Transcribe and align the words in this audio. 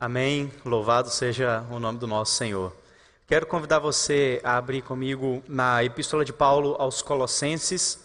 Amém. 0.00 0.50
Louvado 0.64 1.10
seja 1.10 1.62
o 1.70 1.78
nome 1.78 1.98
do 1.98 2.06
nosso 2.06 2.32
Senhor. 2.32 2.74
Quero 3.26 3.44
convidar 3.44 3.78
você 3.78 4.40
a 4.42 4.56
abrir 4.56 4.80
comigo 4.80 5.44
na 5.46 5.84
Epístola 5.84 6.24
de 6.24 6.32
Paulo 6.32 6.74
aos 6.78 7.02
Colossenses, 7.02 8.00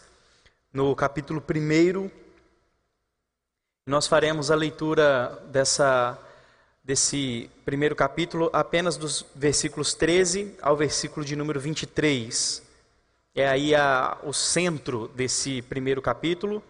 no 0.73 0.93
capítulo 0.93 1.41
1. 1.41 2.11
Nós 3.85 4.07
faremos 4.07 4.51
a 4.51 4.55
leitura 4.55 5.41
dessa, 5.47 6.19
desse 6.83 7.49
primeiro 7.63 7.95
capítulo 7.95 8.49
apenas 8.51 8.97
dos 8.97 9.25
versículos 9.33 9.93
13 9.93 10.53
ao 10.61 10.75
versículo 10.75 11.25
de 11.25 11.33
número 11.33 11.61
23. 11.61 12.61
É 13.33 13.47
aí 13.47 13.73
a, 13.73 14.17
o 14.21 14.33
centro 14.33 15.07
desse 15.15 15.61
primeiro 15.61 16.01
capítulo, 16.01 16.61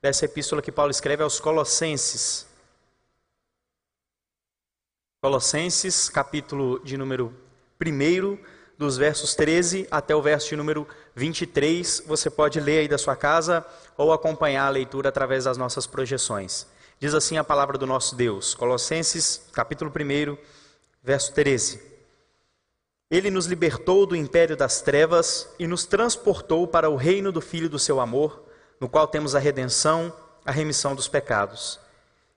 dessa 0.00 0.26
epístola 0.26 0.62
que 0.62 0.70
Paulo 0.70 0.92
escreve 0.92 1.24
aos 1.24 1.40
Colossenses. 1.40 2.49
Colossenses, 5.22 6.08
capítulo 6.08 6.80
de 6.82 6.96
número 6.96 7.30
1, 7.78 8.38
dos 8.78 8.96
versos 8.96 9.34
13 9.34 9.86
até 9.90 10.16
o 10.16 10.22
verso 10.22 10.48
de 10.48 10.56
número 10.56 10.88
23. 11.14 12.04
Você 12.06 12.30
pode 12.30 12.58
ler 12.58 12.78
aí 12.78 12.88
da 12.88 12.96
sua 12.96 13.14
casa 13.14 13.62
ou 13.98 14.14
acompanhar 14.14 14.64
a 14.64 14.70
leitura 14.70 15.10
através 15.10 15.44
das 15.44 15.58
nossas 15.58 15.86
projeções. 15.86 16.66
Diz 16.98 17.12
assim 17.12 17.36
a 17.36 17.44
palavra 17.44 17.76
do 17.76 17.86
nosso 17.86 18.16
Deus, 18.16 18.54
Colossenses, 18.54 19.42
capítulo 19.52 19.92
1, 19.94 20.38
verso 21.02 21.34
13. 21.34 21.82
Ele 23.10 23.30
nos 23.30 23.44
libertou 23.44 24.06
do 24.06 24.16
império 24.16 24.56
das 24.56 24.80
trevas 24.80 25.50
e 25.58 25.66
nos 25.66 25.84
transportou 25.84 26.66
para 26.66 26.88
o 26.88 26.96
reino 26.96 27.30
do 27.30 27.42
Filho 27.42 27.68
do 27.68 27.78
seu 27.78 28.00
amor, 28.00 28.42
no 28.80 28.88
qual 28.88 29.06
temos 29.06 29.34
a 29.34 29.38
redenção, 29.38 30.16
a 30.46 30.50
remissão 30.50 30.94
dos 30.94 31.08
pecados. 31.08 31.78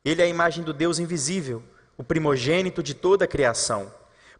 Ele 0.04 0.22
é 0.22 0.26
a 0.26 0.27
imagem 0.27 0.66
do 0.66 0.74
Deus 0.74 1.00
invisível 1.00 1.63
o 1.98 2.04
primogênito 2.04 2.82
de 2.82 2.94
toda 2.94 3.26
a 3.26 3.28
criação, 3.28 3.92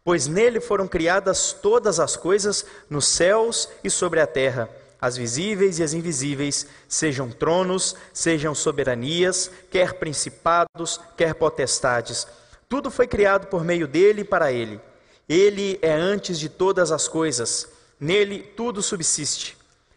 pois 0.04 0.26
nele 0.26 0.60
foram 0.60 0.86
criadas 0.86 1.52
todas 1.52 1.98
as 1.98 2.16
coisas 2.16 2.64
nos 2.90 3.06
céus 3.06 3.68
e 3.82 3.90
sobre 3.90 4.20
a 4.20 4.26
terra, 4.26 4.68
as 5.00 5.16
visíveis 5.16 5.78
e 5.78 5.82
as 5.82 5.92
invisíveis, 5.92 6.66
sejam 6.88 7.30
tronos, 7.30 7.94
sejam 8.12 8.54
soberanias, 8.54 9.50
quer 9.70 9.94
principados, 9.94 11.00
quer 11.16 11.34
potestades. 11.34 12.26
Tudo 12.68 12.90
foi 12.90 13.06
criado 13.06 13.46
por 13.48 13.62
meio 13.64 13.86
dele 13.86 14.22
e 14.22 14.24
para 14.24 14.50
ele. 14.50 14.80
Ele 15.28 15.78
é 15.82 15.92
antes 15.92 16.38
de 16.38 16.48
todas 16.48 16.90
as 16.90 17.06
coisas, 17.06 17.68
nele 18.00 18.40
tudo 18.40 18.82
subsiste. 18.82 19.56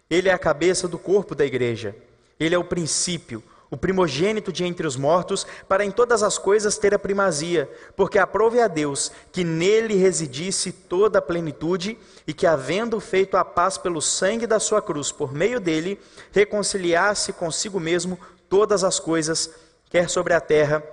Ele 0.09 0.29
é 0.29 0.33
a 0.33 0.39
cabeça 0.39 0.87
do 0.87 0.97
corpo 0.97 1.35
da 1.35 1.45
igreja. 1.45 1.95
Ele 2.39 2.55
é 2.55 2.57
o 2.57 2.63
princípio, 2.63 3.43
o 3.69 3.77
primogênito 3.77 4.51
de 4.51 4.63
entre 4.63 4.87
os 4.87 4.95
mortos, 4.95 5.45
para 5.67 5.83
em 5.83 5.91
todas 5.91 6.23
as 6.23 6.37
coisas 6.37 6.77
ter 6.77 6.93
a 6.93 6.99
primazia, 6.99 7.69
porque 7.95 8.17
aprove 8.17 8.61
a 8.61 8.67
Deus 8.67 9.11
que 9.31 9.43
nele 9.43 9.95
residisse 9.95 10.71
toda 10.71 11.19
a 11.19 11.21
plenitude 11.21 11.97
e 12.25 12.33
que, 12.33 12.47
havendo 12.47 12.99
feito 12.99 13.35
a 13.35 13.43
paz 13.43 13.77
pelo 13.77 14.01
sangue 14.01 14.47
da 14.47 14.59
sua 14.59 14.81
cruz, 14.81 15.11
por 15.11 15.33
meio 15.33 15.59
dele, 15.59 15.99
reconciliasse 16.31 17.33
consigo 17.33 17.79
mesmo 17.79 18.17
todas 18.49 18.83
as 18.83 18.99
coisas, 18.99 19.49
quer 19.89 20.09
sobre 20.09 20.33
a 20.33 20.39
terra, 20.39 20.83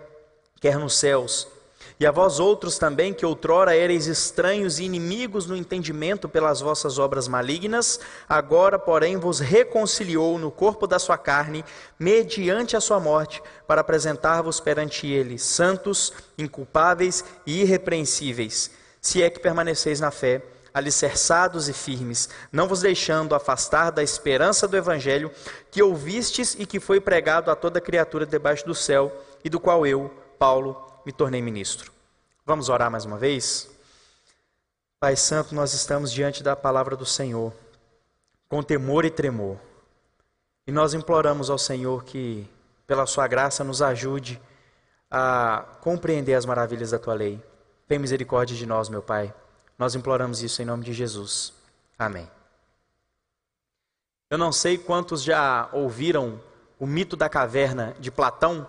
quer 0.61 0.79
nos 0.79 0.99
céus 0.99 1.54
e 1.99 2.07
a 2.07 2.11
vós 2.11 2.41
outros 2.41 2.77
também, 2.77 3.15
que 3.15 3.25
outrora 3.25 3.77
ereis 3.77 4.07
estranhos 4.07 4.79
e 4.79 4.85
inimigos 4.85 5.47
no 5.47 5.57
entendimento 5.57 6.29
pelas 6.29 6.61
vossas 6.61 6.99
obras 6.99 7.29
malignas, 7.29 8.01
agora, 8.29 8.79
porém, 8.79 9.17
vos 9.17 9.39
reconciliou 9.39 10.37
no 10.39 10.51
corpo 10.51 10.87
da 10.87 10.99
sua 10.99 11.17
carne, 11.17 11.65
mediante 11.99 12.77
a 12.77 12.81
sua 12.81 12.99
morte, 12.99 13.41
para 13.67 13.81
apresentar-vos 13.81 14.59
perante 14.59 15.07
ele, 15.07 15.39
santos, 15.39 16.13
inculpáveis 16.37 17.25
e 17.47 17.61
irrepreensíveis, 17.61 18.73
se 19.01 19.23
é 19.23 19.31
que 19.31 19.39
permaneceis 19.39 20.01
na 20.01 20.11
fé, 20.11 20.43
alicerçados 20.73 21.69
e 21.69 21.73
firmes, 21.73 22.29
não 22.51 22.67
vos 22.67 22.81
deixando 22.81 23.37
afastar 23.37 23.91
da 23.91 24.03
esperança 24.03 24.67
do 24.67 24.77
evangelho 24.77 25.31
que 25.71 25.81
ouvistes 25.81 26.57
e 26.59 26.67
que 26.67 26.81
foi 26.81 27.01
pregado 27.01 27.49
a 27.49 27.55
toda 27.55 27.81
criatura 27.81 28.27
debaixo 28.27 28.67
do 28.67 28.75
céu, 28.75 29.13
e 29.45 29.49
do 29.49 29.61
qual 29.61 29.87
eu, 29.87 30.11
Paulo, 30.37 30.94
me 31.05 31.13
tornei 31.13 31.43
ministro. 31.43 31.93
Vamos 32.47 32.69
orar 32.69 32.91
mais 32.91 33.05
uma 33.05 33.19
vez? 33.19 33.71
Pai 35.01 35.17
Santo, 35.17 35.55
nós 35.55 35.75
estamos 35.75 36.13
diante 36.13 36.43
da 36.43 36.57
palavra 36.57 36.97
do 36.97 37.05
Senhor, 37.05 37.53
com 38.49 38.63
temor 38.63 39.05
e 39.05 39.11
tremor. 39.11 39.59
E 40.67 40.73
nós 40.73 40.95
imploramos 40.95 41.51
ao 41.51 41.59
Senhor 41.59 42.05
que, 42.05 42.49
pela 42.87 43.07
Sua 43.07 43.29
graça, 43.29 43.63
nos 43.63 43.83
ajude 43.83 44.41
a 45.11 45.65
compreender 45.81 46.35
as 46.35 46.47
maravilhas 46.47 46.91
da 46.91 46.99
Tua 46.99 47.15
lei. 47.15 47.43
Tem 47.87 47.99
misericórdia 47.99 48.57
de 48.57 48.65
nós, 48.65 48.89
meu 48.89 49.03
Pai. 49.03 49.35
Nós 49.79 49.95
imploramos 49.95 50.43
isso 50.43 50.63
em 50.63 50.65
nome 50.65 50.85
de 50.85 50.93
Jesus. 50.93 51.53
Amém. 51.99 52.29
Eu 54.31 54.39
não 54.39 54.53
sei 54.53 54.79
quantos 54.79 55.23
já 55.23 55.69
ouviram 55.73 56.41
o 56.79 56.87
mito 56.87 57.15
da 57.17 57.29
caverna 57.29 57.95
de 58.01 58.11
Platão. 58.11 58.69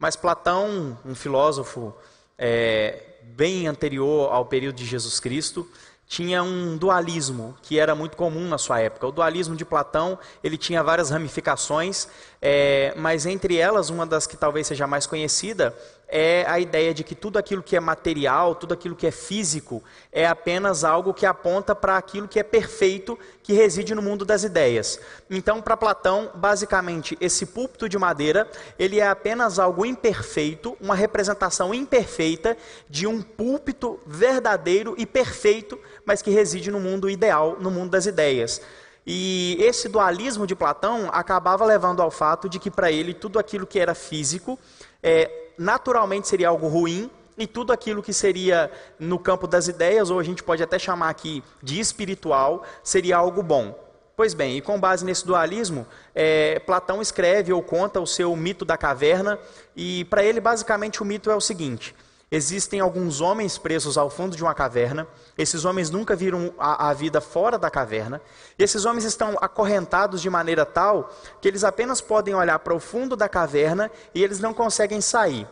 Mas 0.00 0.16
Platão, 0.16 0.98
um 1.04 1.14
filósofo 1.14 1.94
é, 2.38 3.02
bem 3.22 3.68
anterior 3.68 4.32
ao 4.32 4.46
período 4.46 4.76
de 4.76 4.86
Jesus 4.86 5.20
Cristo, 5.20 5.68
tinha 6.08 6.42
um 6.42 6.76
dualismo 6.78 7.54
que 7.62 7.78
era 7.78 7.94
muito 7.94 8.16
comum 8.16 8.48
na 8.48 8.56
sua 8.56 8.80
época. 8.80 9.06
O 9.06 9.12
dualismo 9.12 9.54
de 9.54 9.64
Platão 9.64 10.18
ele 10.42 10.56
tinha 10.56 10.82
várias 10.82 11.10
ramificações, 11.10 12.08
é, 12.40 12.94
mas 12.96 13.26
entre 13.26 13.58
elas 13.58 13.90
uma 13.90 14.06
das 14.06 14.26
que 14.26 14.38
talvez 14.38 14.66
seja 14.66 14.86
mais 14.86 15.06
conhecida 15.06 15.76
é 16.10 16.44
a 16.48 16.58
ideia 16.58 16.92
de 16.92 17.04
que 17.04 17.14
tudo 17.14 17.38
aquilo 17.38 17.62
que 17.62 17.76
é 17.76 17.80
material, 17.80 18.54
tudo 18.54 18.74
aquilo 18.74 18.96
que 18.96 19.06
é 19.06 19.10
físico, 19.10 19.82
é 20.12 20.26
apenas 20.26 20.84
algo 20.84 21.14
que 21.14 21.24
aponta 21.24 21.74
para 21.74 21.96
aquilo 21.96 22.26
que 22.26 22.38
é 22.38 22.42
perfeito, 22.42 23.18
que 23.42 23.52
reside 23.52 23.94
no 23.94 24.02
mundo 24.02 24.24
das 24.24 24.42
ideias. 24.42 25.00
Então, 25.30 25.62
para 25.62 25.76
Platão, 25.76 26.30
basicamente, 26.34 27.16
esse 27.20 27.46
púlpito 27.46 27.88
de 27.88 27.96
madeira, 27.96 28.50
ele 28.78 28.98
é 28.98 29.08
apenas 29.08 29.58
algo 29.58 29.86
imperfeito, 29.86 30.76
uma 30.80 30.94
representação 30.94 31.72
imperfeita 31.72 32.56
de 32.88 33.06
um 33.06 33.22
púlpito 33.22 34.00
verdadeiro 34.06 34.94
e 34.98 35.06
perfeito, 35.06 35.78
mas 36.04 36.20
que 36.20 36.30
reside 36.30 36.70
no 36.70 36.80
mundo 36.80 37.08
ideal, 37.08 37.56
no 37.60 37.70
mundo 37.70 37.90
das 37.90 38.06
ideias. 38.06 38.60
E 39.06 39.56
esse 39.60 39.88
dualismo 39.88 40.46
de 40.46 40.54
Platão 40.54 41.08
acabava 41.12 41.64
levando 41.64 42.02
ao 42.02 42.10
fato 42.10 42.48
de 42.48 42.58
que 42.58 42.70
para 42.70 42.92
ele 42.92 43.14
tudo 43.14 43.38
aquilo 43.38 43.66
que 43.66 43.78
era 43.78 43.94
físico 43.94 44.58
é, 45.02 45.49
naturalmente 45.60 46.26
seria 46.26 46.48
algo 46.48 46.68
ruim 46.68 47.10
e 47.36 47.46
tudo 47.46 47.70
aquilo 47.70 48.02
que 48.02 48.14
seria 48.14 48.72
no 48.98 49.18
campo 49.18 49.46
das 49.46 49.68
ideias, 49.68 50.08
ou 50.08 50.18
a 50.18 50.22
gente 50.22 50.42
pode 50.42 50.62
até 50.62 50.78
chamar 50.78 51.10
aqui 51.10 51.44
de 51.62 51.78
espiritual, 51.78 52.64
seria 52.82 53.18
algo 53.18 53.42
bom. 53.42 53.78
Pois 54.16 54.32
bem, 54.32 54.56
e 54.56 54.60
com 54.62 54.80
base 54.80 55.04
nesse 55.04 55.26
dualismo, 55.26 55.86
é, 56.14 56.58
Platão 56.60 57.02
escreve 57.02 57.52
ou 57.52 57.62
conta 57.62 58.00
o 58.00 58.06
seu 58.06 58.34
mito 58.34 58.64
da 58.64 58.76
caverna, 58.76 59.38
e 59.76 60.04
para 60.06 60.24
ele, 60.24 60.40
basicamente, 60.40 61.02
o 61.02 61.04
mito 61.04 61.30
é 61.30 61.36
o 61.36 61.40
seguinte: 61.40 61.94
Existem 62.32 62.78
alguns 62.78 63.20
homens 63.20 63.58
presos 63.58 63.98
ao 63.98 64.08
fundo 64.08 64.36
de 64.36 64.42
uma 64.44 64.54
caverna. 64.54 65.04
Esses 65.36 65.64
homens 65.64 65.90
nunca 65.90 66.14
viram 66.14 66.54
a, 66.56 66.88
a, 66.88 66.94
vida 66.94 67.20
fora 67.20 67.58
da 67.58 67.68
caverna. 67.68 68.22
Esses 68.56 68.84
homens 68.84 69.04
estão 69.04 69.36
acorrentados 69.40 70.22
de 70.22 70.30
maneira 70.30 70.64
tal 70.64 71.12
que 71.40 71.48
eles 71.48 71.64
apenas 71.64 72.00
podem 72.00 72.32
olhar 72.32 72.60
para 72.60 72.72
o 72.72 72.78
fundo 72.78 73.16
da 73.16 73.28
caverna 73.28 73.90
e 74.14 74.22
eles 74.22 74.38
não 74.38 74.54
conseguem 74.54 75.00
sair. 75.00 75.44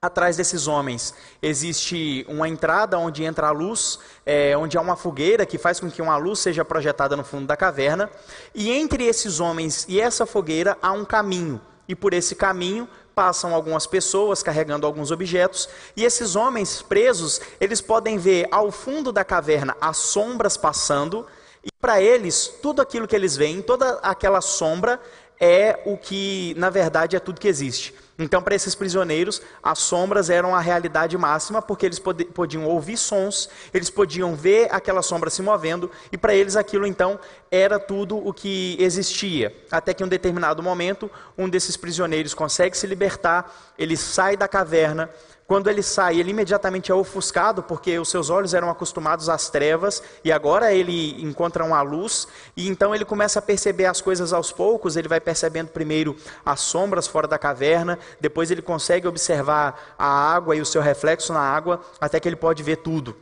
Atrás 0.00 0.36
desses 0.36 0.66
homens 0.66 1.12
existe 1.42 2.24
uma 2.26 2.48
entrada 2.48 2.98
onde 2.98 3.24
entra 3.24 3.48
a 3.48 3.50
luz, 3.50 3.98
é, 4.24 4.56
onde 4.56 4.78
há 4.78 4.80
uma 4.80 4.96
fogueira 4.96 5.44
que 5.44 5.58
faz 5.58 5.78
com 5.78 5.90
que 5.90 6.00
uma 6.00 6.16
luz 6.16 6.38
seja 6.38 6.64
projetada 6.64 7.16
no 7.16 7.24
fundo 7.24 7.46
da 7.46 7.56
caverna. 7.56 8.08
E 8.54 8.70
entre 8.70 9.04
esses 9.04 9.40
homens 9.40 9.84
e 9.86 10.00
essa 10.00 10.24
fogueira 10.24 10.78
há 10.80 10.90
um 10.90 11.04
caminho. 11.04 11.60
E 11.86 11.94
por 11.94 12.14
esse 12.14 12.34
caminho 12.34 12.88
passam 13.18 13.52
algumas 13.52 13.84
pessoas 13.84 14.44
carregando 14.44 14.86
alguns 14.86 15.10
objetos, 15.10 15.68
e 15.96 16.04
esses 16.04 16.36
homens 16.36 16.82
presos, 16.82 17.40
eles 17.60 17.80
podem 17.80 18.16
ver 18.16 18.46
ao 18.48 18.70
fundo 18.70 19.10
da 19.10 19.24
caverna 19.24 19.76
as 19.80 19.96
sombras 19.96 20.56
passando, 20.56 21.26
e 21.64 21.68
para 21.80 22.00
eles, 22.00 22.46
tudo 22.62 22.80
aquilo 22.80 23.08
que 23.08 23.16
eles 23.16 23.36
veem, 23.36 23.60
toda 23.60 23.98
aquela 24.04 24.40
sombra 24.40 25.00
é 25.40 25.82
o 25.84 25.96
que, 25.96 26.54
na 26.56 26.70
verdade, 26.70 27.16
é 27.16 27.18
tudo 27.18 27.40
que 27.40 27.48
existe. 27.48 27.92
Então, 28.18 28.42
para 28.42 28.54
esses 28.54 28.74
prisioneiros, 28.74 29.40
as 29.62 29.78
sombras 29.78 30.28
eram 30.28 30.54
a 30.54 30.60
realidade 30.60 31.16
máxima, 31.16 31.62
porque 31.62 31.86
eles 31.86 32.00
pod 32.00 32.24
podiam 32.26 32.64
ouvir 32.66 32.96
sons, 32.96 33.48
eles 33.72 33.88
podiam 33.88 34.34
ver 34.34 34.68
aquela 34.72 35.02
sombra 35.02 35.30
se 35.30 35.40
movendo, 35.40 35.88
e 36.10 36.18
para 36.18 36.34
eles 36.34 36.56
aquilo 36.56 36.84
então 36.84 37.18
era 37.48 37.78
tudo 37.78 38.16
o 38.16 38.32
que 38.32 38.76
existia. 38.80 39.54
Até 39.70 39.94
que 39.94 40.02
em 40.02 40.06
um 40.06 40.08
determinado 40.08 40.62
momento, 40.62 41.08
um 41.36 41.48
desses 41.48 41.76
prisioneiros 41.76 42.34
consegue 42.34 42.76
se 42.76 42.88
libertar, 42.88 43.72
ele 43.78 43.96
sai 43.96 44.36
da 44.36 44.48
caverna, 44.48 45.08
quando 45.48 45.70
ele 45.70 45.82
sai, 45.82 46.20
ele 46.20 46.32
imediatamente 46.32 46.92
é 46.92 46.94
ofuscado, 46.94 47.62
porque 47.62 47.98
os 47.98 48.10
seus 48.10 48.28
olhos 48.28 48.52
eram 48.52 48.68
acostumados 48.68 49.30
às 49.30 49.48
trevas, 49.48 50.02
e 50.22 50.30
agora 50.30 50.74
ele 50.74 51.16
encontra 51.22 51.64
uma 51.64 51.80
luz, 51.80 52.28
e 52.54 52.68
então 52.68 52.94
ele 52.94 53.02
começa 53.06 53.38
a 53.38 53.42
perceber 53.42 53.86
as 53.86 54.02
coisas 54.02 54.34
aos 54.34 54.52
poucos. 54.52 54.94
Ele 54.94 55.08
vai 55.08 55.22
percebendo 55.22 55.68
primeiro 55.68 56.14
as 56.44 56.60
sombras 56.60 57.06
fora 57.06 57.26
da 57.26 57.38
caverna, 57.38 57.98
depois 58.20 58.50
ele 58.50 58.62
consegue 58.62 59.06
observar 59.06 59.94
a 59.98 60.06
água 60.06 60.56
e 60.56 60.60
o 60.60 60.66
seu 60.66 60.82
reflexo 60.82 61.32
na 61.32 61.40
água, 61.40 61.80
até 62.00 62.18
que 62.18 62.28
ele 62.28 62.36
pode 62.36 62.62
ver 62.62 62.76
tudo. 62.76 63.16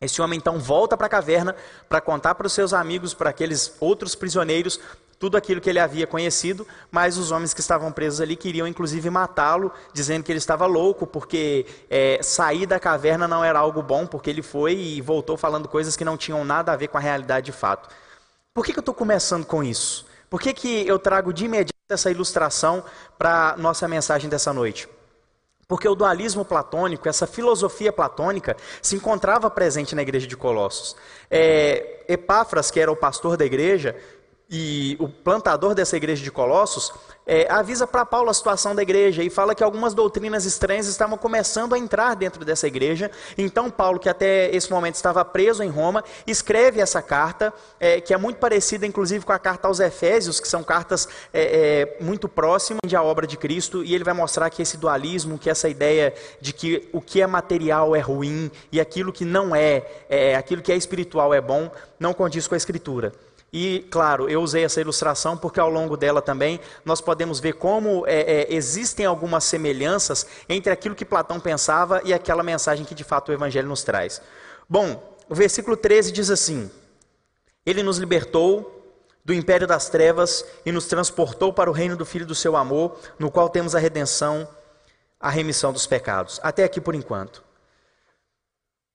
Esse 0.00 0.20
homem 0.20 0.36
então 0.36 0.58
volta 0.58 0.96
para 0.96 1.06
a 1.06 1.10
caverna 1.10 1.54
para 1.88 2.00
contar 2.00 2.34
para 2.34 2.46
os 2.46 2.52
seus 2.52 2.72
amigos, 2.72 3.14
para 3.14 3.30
aqueles 3.30 3.76
outros 3.78 4.16
prisioneiros, 4.16 4.80
tudo 5.22 5.36
aquilo 5.36 5.60
que 5.60 5.70
ele 5.70 5.78
havia 5.78 6.04
conhecido, 6.04 6.66
mas 6.90 7.16
os 7.16 7.30
homens 7.30 7.54
que 7.54 7.60
estavam 7.60 7.92
presos 7.92 8.20
ali 8.20 8.34
queriam 8.34 8.66
inclusive 8.66 9.08
matá-lo, 9.08 9.70
dizendo 9.92 10.24
que 10.24 10.32
ele 10.32 10.38
estava 10.38 10.66
louco, 10.66 11.06
porque 11.06 11.64
é, 11.88 12.18
sair 12.20 12.66
da 12.66 12.80
caverna 12.80 13.28
não 13.28 13.44
era 13.44 13.60
algo 13.60 13.80
bom, 13.80 14.04
porque 14.04 14.28
ele 14.28 14.42
foi 14.42 14.74
e 14.74 15.00
voltou 15.00 15.36
falando 15.36 15.68
coisas 15.68 15.96
que 15.96 16.04
não 16.04 16.16
tinham 16.16 16.44
nada 16.44 16.72
a 16.72 16.76
ver 16.76 16.88
com 16.88 16.98
a 16.98 17.00
realidade 17.00 17.46
de 17.46 17.52
fato. 17.52 17.88
Por 18.52 18.64
que, 18.64 18.72
que 18.72 18.80
eu 18.80 18.82
estou 18.82 18.92
começando 18.92 19.46
com 19.46 19.62
isso? 19.62 20.04
Por 20.28 20.40
que, 20.40 20.52
que 20.52 20.84
eu 20.88 20.98
trago 20.98 21.32
de 21.32 21.44
imediato 21.44 21.72
essa 21.92 22.10
ilustração 22.10 22.84
para 23.18 23.54
nossa 23.56 23.86
mensagem 23.86 24.28
dessa 24.28 24.52
noite? 24.52 24.88
Porque 25.68 25.88
o 25.88 25.94
dualismo 25.94 26.44
platônico, 26.44 27.08
essa 27.08 27.26
filosofia 27.26 27.92
platônica, 27.92 28.56
se 28.82 28.96
encontrava 28.96 29.48
presente 29.48 29.94
na 29.94 30.02
igreja 30.02 30.26
de 30.26 30.36
Colossos. 30.36 30.94
É, 31.30 32.04
Epáfras, 32.08 32.70
que 32.70 32.78
era 32.78 32.92
o 32.92 32.96
pastor 32.96 33.36
da 33.36 33.44
igreja, 33.44 33.96
e 34.54 34.98
o 35.00 35.08
plantador 35.08 35.74
dessa 35.74 35.96
igreja 35.96 36.22
de 36.22 36.30
Colossos 36.30 36.92
é, 37.26 37.50
avisa 37.50 37.86
para 37.86 38.04
Paulo 38.04 38.28
a 38.28 38.34
situação 38.34 38.74
da 38.74 38.82
igreja 38.82 39.22
e 39.22 39.30
fala 39.30 39.54
que 39.54 39.64
algumas 39.64 39.94
doutrinas 39.94 40.44
estranhas 40.44 40.86
estavam 40.86 41.16
começando 41.16 41.72
a 41.72 41.78
entrar 41.78 42.14
dentro 42.14 42.44
dessa 42.44 42.66
igreja. 42.66 43.10
Então, 43.38 43.70
Paulo, 43.70 43.98
que 43.98 44.10
até 44.10 44.54
esse 44.54 44.70
momento 44.70 44.96
estava 44.96 45.24
preso 45.24 45.62
em 45.62 45.70
Roma, 45.70 46.04
escreve 46.26 46.82
essa 46.82 47.00
carta, 47.00 47.50
é, 47.80 47.98
que 47.98 48.12
é 48.12 48.18
muito 48.18 48.36
parecida, 48.36 48.86
inclusive, 48.86 49.24
com 49.24 49.32
a 49.32 49.38
carta 49.38 49.68
aos 49.68 49.80
Efésios, 49.80 50.38
que 50.38 50.48
são 50.48 50.62
cartas 50.62 51.08
é, 51.32 51.96
é 51.98 52.04
muito 52.04 52.28
próximas 52.28 52.92
à 52.92 53.02
obra 53.02 53.26
de 53.26 53.38
Cristo, 53.38 53.82
e 53.82 53.94
ele 53.94 54.04
vai 54.04 54.12
mostrar 54.12 54.50
que 54.50 54.60
esse 54.60 54.76
dualismo, 54.76 55.38
que 55.38 55.48
essa 55.48 55.68
ideia 55.68 56.12
de 56.42 56.52
que 56.52 56.90
o 56.92 57.00
que 57.00 57.22
é 57.22 57.26
material 57.26 57.96
é 57.96 58.00
ruim 58.00 58.50
e 58.70 58.78
aquilo 58.78 59.14
que 59.14 59.24
não 59.24 59.56
é, 59.56 59.86
é 60.10 60.34
aquilo 60.34 60.60
que 60.60 60.70
é 60.70 60.76
espiritual 60.76 61.32
é 61.32 61.40
bom, 61.40 61.70
não 61.98 62.12
condiz 62.12 62.46
com 62.46 62.54
a 62.54 62.58
Escritura. 62.58 63.14
E, 63.52 63.86
claro, 63.90 64.30
eu 64.30 64.40
usei 64.40 64.64
essa 64.64 64.80
ilustração 64.80 65.36
porque 65.36 65.60
ao 65.60 65.68
longo 65.68 65.94
dela 65.94 66.22
também 66.22 66.58
nós 66.86 67.02
podemos 67.02 67.38
ver 67.38 67.52
como 67.52 68.06
é, 68.06 68.20
é, 68.20 68.54
existem 68.54 69.04
algumas 69.04 69.44
semelhanças 69.44 70.26
entre 70.48 70.72
aquilo 70.72 70.94
que 70.94 71.04
Platão 71.04 71.38
pensava 71.38 72.00
e 72.02 72.14
aquela 72.14 72.42
mensagem 72.42 72.84
que 72.86 72.94
de 72.94 73.04
fato 73.04 73.28
o 73.28 73.32
Evangelho 73.32 73.68
nos 73.68 73.82
traz. 73.82 74.22
Bom, 74.66 75.16
o 75.28 75.34
versículo 75.34 75.76
13 75.76 76.12
diz 76.12 76.30
assim: 76.30 76.70
Ele 77.66 77.82
nos 77.82 77.98
libertou 77.98 78.82
do 79.22 79.34
império 79.34 79.66
das 79.66 79.90
trevas 79.90 80.44
e 80.64 80.72
nos 80.72 80.86
transportou 80.86 81.52
para 81.52 81.68
o 81.68 81.74
reino 81.74 81.94
do 81.94 82.06
Filho 82.06 82.24
do 82.24 82.34
seu 82.34 82.56
amor, 82.56 82.98
no 83.18 83.30
qual 83.30 83.50
temos 83.50 83.74
a 83.74 83.78
redenção, 83.78 84.48
a 85.20 85.28
remissão 85.28 85.74
dos 85.74 85.86
pecados. 85.86 86.40
Até 86.42 86.64
aqui 86.64 86.80
por 86.80 86.94
enquanto. 86.94 87.44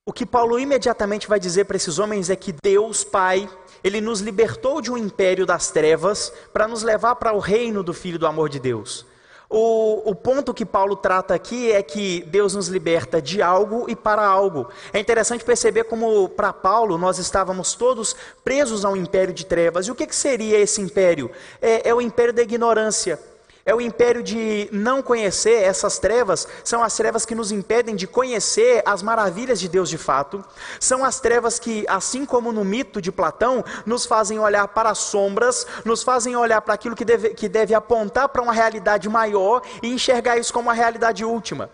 O 0.08 0.14
que 0.14 0.26
Paulo 0.26 0.58
imediatamente 0.58 1.28
vai 1.28 1.38
dizer 1.38 1.66
para 1.66 1.76
esses 1.76 2.00
homens 2.00 2.30
é 2.30 2.36
que 2.38 2.54
Deus 2.64 3.04
Pai, 3.04 3.50
ele 3.84 4.00
nos 4.00 4.22
libertou 4.22 4.82
de 4.82 4.90
um 4.90 4.98
império 4.98 5.46
das 5.46 5.70
trevas 5.70 6.32
para 6.54 6.66
nos 6.66 6.82
levar 6.82 7.16
para 7.16 7.34
o 7.34 7.40
reino 7.40 7.84
do 7.84 7.94
Filho 7.94 8.18
do 8.18 8.26
amor 8.26 8.48
de 8.48 8.58
Deus. 8.58 9.06
O, 9.50 10.10
o, 10.10 10.16
ponto 10.16 10.54
que 10.54 10.66
Paulo 10.66 10.96
trata 10.96 11.34
aqui 11.34 11.74
é 11.74 11.84
que 11.84 12.22
Deus 12.22 12.56
nos 12.56 12.70
liberta 12.70 13.22
de 13.22 13.42
algo 13.42 13.84
e 13.90 13.98
para 13.98 14.26
algo. 14.26 14.70
É 14.94 15.00
interessante 15.00 15.44
perceber 15.44 15.84
como, 15.84 16.30
para 16.30 16.54
Paulo, 16.54 16.98
nós 16.98 17.18
estávamos 17.18 17.74
todos 17.76 18.16
presos 18.46 18.86
a 18.86 18.90
um 18.90 18.96
império 18.96 19.34
de 19.34 19.46
trevas. 19.46 19.88
E 19.88 19.92
o 19.92 19.96
que, 19.96 20.08
que 20.08 20.16
seria 20.16 20.58
esse 20.58 20.80
império? 20.80 21.30
É, 21.62 21.90
é 21.90 21.94
o 21.94 22.00
império 22.00 22.34
da 22.34 22.44
ignorância. 22.44 23.20
É 23.68 23.76
o 23.76 23.82
império 23.82 24.24
de 24.24 24.70
não 24.72 25.02
conhecer 25.02 25.62
essas 25.62 26.00
trevas, 26.00 26.48
são 26.64 26.82
as 26.82 26.96
trevas 26.96 27.26
que 27.26 27.36
nos 27.36 27.52
impedem 27.52 27.98
de 27.98 28.08
conhecer 28.08 28.82
as 28.86 29.02
maravilhas 29.02 29.60
de 29.60 29.68
Deus 29.68 29.90
de 29.90 29.98
fato. 29.98 30.42
São 30.80 31.04
as 31.04 31.20
trevas 31.20 31.60
que, 31.60 31.84
assim 31.90 32.26
como 32.26 32.54
no 32.54 32.64
mito 32.64 33.02
de 33.02 33.12
Platão, 33.12 33.66
nos 33.86 34.06
fazem 34.06 34.40
olhar 34.40 34.70
para 34.70 34.92
as 34.92 35.00
sombras, 35.00 35.68
nos 35.84 36.02
fazem 36.02 36.34
olhar 36.34 36.62
para 36.62 36.76
aquilo 36.76 36.96
que 36.96 37.04
deve, 37.04 37.32
que 37.32 37.50
deve 37.50 37.74
apontar 37.74 38.30
para 38.30 38.42
uma 38.42 38.54
realidade 38.54 39.10
maior 39.10 39.62
e 39.84 39.90
enxergar 39.90 40.38
isso 40.38 40.54
como 40.54 40.70
uma 40.70 40.74
realidade 40.74 41.26
última. 41.26 41.70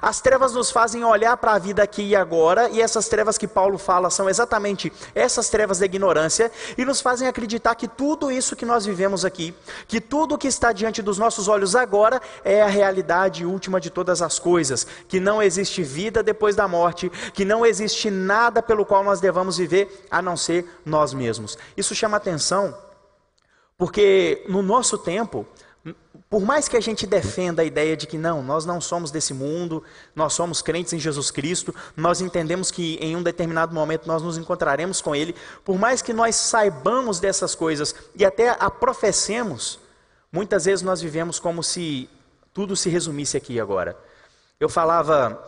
As 0.00 0.20
trevas 0.20 0.52
nos 0.52 0.70
fazem 0.70 1.04
olhar 1.04 1.36
para 1.36 1.52
a 1.52 1.58
vida 1.58 1.82
aqui 1.82 2.02
e 2.02 2.16
agora, 2.16 2.68
e 2.70 2.80
essas 2.80 3.08
trevas 3.08 3.38
que 3.38 3.46
Paulo 3.46 3.78
fala 3.78 4.10
são 4.10 4.28
exatamente 4.28 4.92
essas 5.14 5.48
trevas 5.48 5.78
da 5.78 5.86
ignorância, 5.86 6.50
e 6.76 6.84
nos 6.84 7.00
fazem 7.00 7.28
acreditar 7.28 7.74
que 7.74 7.88
tudo 7.88 8.30
isso 8.30 8.56
que 8.56 8.66
nós 8.66 8.84
vivemos 8.84 9.24
aqui, 9.24 9.54
que 9.86 10.00
tudo 10.00 10.38
que 10.38 10.48
está 10.48 10.72
diante 10.72 11.02
dos 11.02 11.18
nossos 11.18 11.48
olhos 11.48 11.76
agora 11.76 12.20
é 12.44 12.62
a 12.62 12.66
realidade 12.66 13.44
última 13.44 13.80
de 13.80 13.90
todas 13.90 14.22
as 14.22 14.38
coisas, 14.38 14.86
que 15.08 15.20
não 15.20 15.42
existe 15.42 15.82
vida 15.82 16.22
depois 16.22 16.56
da 16.56 16.66
morte, 16.66 17.10
que 17.32 17.44
não 17.44 17.64
existe 17.64 18.10
nada 18.10 18.62
pelo 18.62 18.84
qual 18.84 19.04
nós 19.04 19.20
devamos 19.20 19.56
viver 19.56 20.06
a 20.10 20.20
não 20.20 20.36
ser 20.36 20.66
nós 20.84 21.14
mesmos. 21.14 21.56
Isso 21.76 21.94
chama 21.94 22.16
atenção, 22.16 22.76
porque 23.76 24.44
no 24.48 24.62
nosso 24.62 24.96
tempo, 24.96 25.46
por 26.30 26.40
mais 26.40 26.66
que 26.66 26.76
a 26.76 26.80
gente 26.80 27.06
defenda 27.06 27.62
a 27.62 27.64
ideia 27.64 27.96
de 27.96 28.06
que 28.06 28.16
não, 28.16 28.42
nós 28.42 28.64
não 28.64 28.80
somos 28.80 29.10
desse 29.10 29.34
mundo, 29.34 29.84
nós 30.16 30.32
somos 30.32 30.62
crentes 30.62 30.92
em 30.92 30.98
Jesus 30.98 31.30
Cristo, 31.30 31.74
nós 31.96 32.20
entendemos 32.20 32.70
que 32.70 32.96
em 33.00 33.14
um 33.14 33.22
determinado 33.22 33.74
momento 33.74 34.06
nós 34.06 34.22
nos 34.22 34.38
encontraremos 34.38 35.00
com 35.00 35.14
Ele, 35.14 35.34
por 35.64 35.78
mais 35.78 36.00
que 36.00 36.12
nós 36.12 36.34
saibamos 36.36 37.20
dessas 37.20 37.54
coisas 37.54 37.94
e 38.14 38.24
até 38.24 38.56
a 38.58 38.70
professemos, 38.70 39.78
muitas 40.32 40.64
vezes 40.64 40.82
nós 40.82 41.00
vivemos 41.00 41.38
como 41.38 41.62
se 41.62 42.08
tudo 42.52 42.74
se 42.74 42.88
resumisse 42.88 43.36
aqui 43.36 43.60
agora. 43.60 43.96
Eu 44.58 44.68
falava 44.68 45.38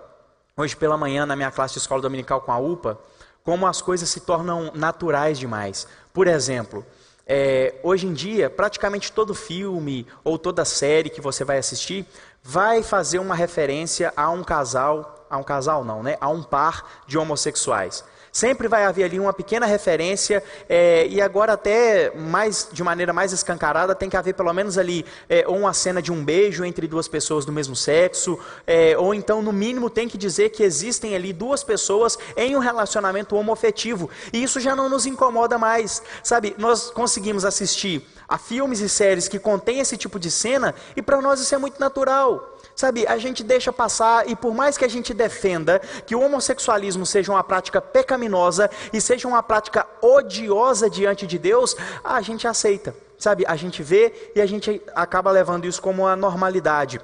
hoje 0.56 0.76
pela 0.76 0.96
manhã 0.96 1.24
na 1.24 1.36
minha 1.36 1.50
classe 1.50 1.74
de 1.74 1.80
escola 1.80 2.02
dominical 2.02 2.40
com 2.42 2.52
a 2.52 2.58
UPA, 2.58 2.98
como 3.42 3.66
as 3.66 3.80
coisas 3.80 4.08
se 4.08 4.20
tornam 4.20 4.72
naturais 4.74 5.38
demais. 5.38 5.86
Por 6.12 6.26
exemplo, 6.26 6.84
é, 7.26 7.74
hoje 7.82 8.06
em 8.06 8.12
dia, 8.12 8.48
praticamente 8.48 9.10
todo 9.10 9.34
filme 9.34 10.06
ou 10.22 10.38
toda 10.38 10.64
série 10.64 11.10
que 11.10 11.20
você 11.20 11.44
vai 11.44 11.58
assistir 11.58 12.06
vai 12.42 12.82
fazer 12.82 13.18
uma 13.18 13.34
referência 13.34 14.12
a 14.16 14.30
um 14.30 14.44
casal, 14.44 15.26
a 15.28 15.36
um 15.36 15.42
casal 15.42 15.84
não, 15.84 16.04
né? 16.04 16.16
A 16.20 16.28
um 16.28 16.42
par 16.42 17.02
de 17.06 17.18
homossexuais. 17.18 18.04
Sempre 18.36 18.68
vai 18.68 18.84
haver 18.84 19.04
ali 19.04 19.18
uma 19.18 19.32
pequena 19.32 19.64
referência, 19.64 20.44
é, 20.68 21.06
e 21.06 21.22
agora 21.22 21.54
até 21.54 22.12
mais 22.14 22.68
de 22.70 22.84
maneira 22.84 23.10
mais 23.10 23.32
escancarada, 23.32 23.94
tem 23.94 24.10
que 24.10 24.16
haver 24.16 24.34
pelo 24.34 24.52
menos 24.52 24.76
ali 24.76 25.06
é, 25.26 25.48
uma 25.48 25.72
cena 25.72 26.02
de 26.02 26.12
um 26.12 26.22
beijo 26.22 26.62
entre 26.62 26.86
duas 26.86 27.08
pessoas 27.08 27.46
do 27.46 27.50
mesmo 27.50 27.74
sexo, 27.74 28.38
é, 28.66 28.94
ou 28.98 29.14
então, 29.14 29.40
no 29.40 29.54
mínimo, 29.54 29.88
tem 29.88 30.06
que 30.06 30.18
dizer 30.18 30.50
que 30.50 30.62
existem 30.62 31.16
ali 31.16 31.32
duas 31.32 31.64
pessoas 31.64 32.18
em 32.36 32.54
um 32.54 32.58
relacionamento 32.58 33.34
homofetivo. 33.34 34.10
E 34.30 34.42
isso 34.42 34.60
já 34.60 34.76
não 34.76 34.90
nos 34.90 35.06
incomoda 35.06 35.56
mais. 35.56 36.02
Sabe, 36.22 36.54
nós 36.58 36.90
conseguimos 36.90 37.42
assistir 37.42 38.06
a 38.28 38.36
filmes 38.36 38.80
e 38.80 38.88
séries 38.90 39.28
que 39.28 39.38
contêm 39.38 39.80
esse 39.80 39.96
tipo 39.96 40.18
de 40.18 40.30
cena, 40.30 40.74
e 40.94 41.00
para 41.00 41.22
nós 41.22 41.40
isso 41.40 41.54
é 41.54 41.58
muito 41.58 41.80
natural. 41.80 42.55
Sabe, 42.76 43.06
a 43.06 43.16
gente 43.16 43.42
deixa 43.42 43.72
passar 43.72 44.28
e 44.28 44.36
por 44.36 44.54
mais 44.54 44.76
que 44.76 44.84
a 44.84 44.88
gente 44.88 45.14
defenda 45.14 45.78
que 46.06 46.14
o 46.14 46.20
homossexualismo 46.20 47.06
seja 47.06 47.32
uma 47.32 47.42
prática 47.42 47.80
pecaminosa 47.80 48.70
e 48.92 49.00
seja 49.00 49.26
uma 49.26 49.42
prática 49.42 49.86
odiosa 50.02 50.90
diante 50.90 51.26
de 51.26 51.38
Deus, 51.38 51.74
a 52.04 52.20
gente 52.20 52.46
aceita. 52.46 52.94
Sabe, 53.18 53.46
a 53.48 53.56
gente 53.56 53.82
vê 53.82 54.30
e 54.36 54.42
a 54.42 54.46
gente 54.46 54.82
acaba 54.94 55.30
levando 55.30 55.64
isso 55.64 55.80
como 55.80 56.02
uma 56.02 56.14
normalidade. 56.14 57.00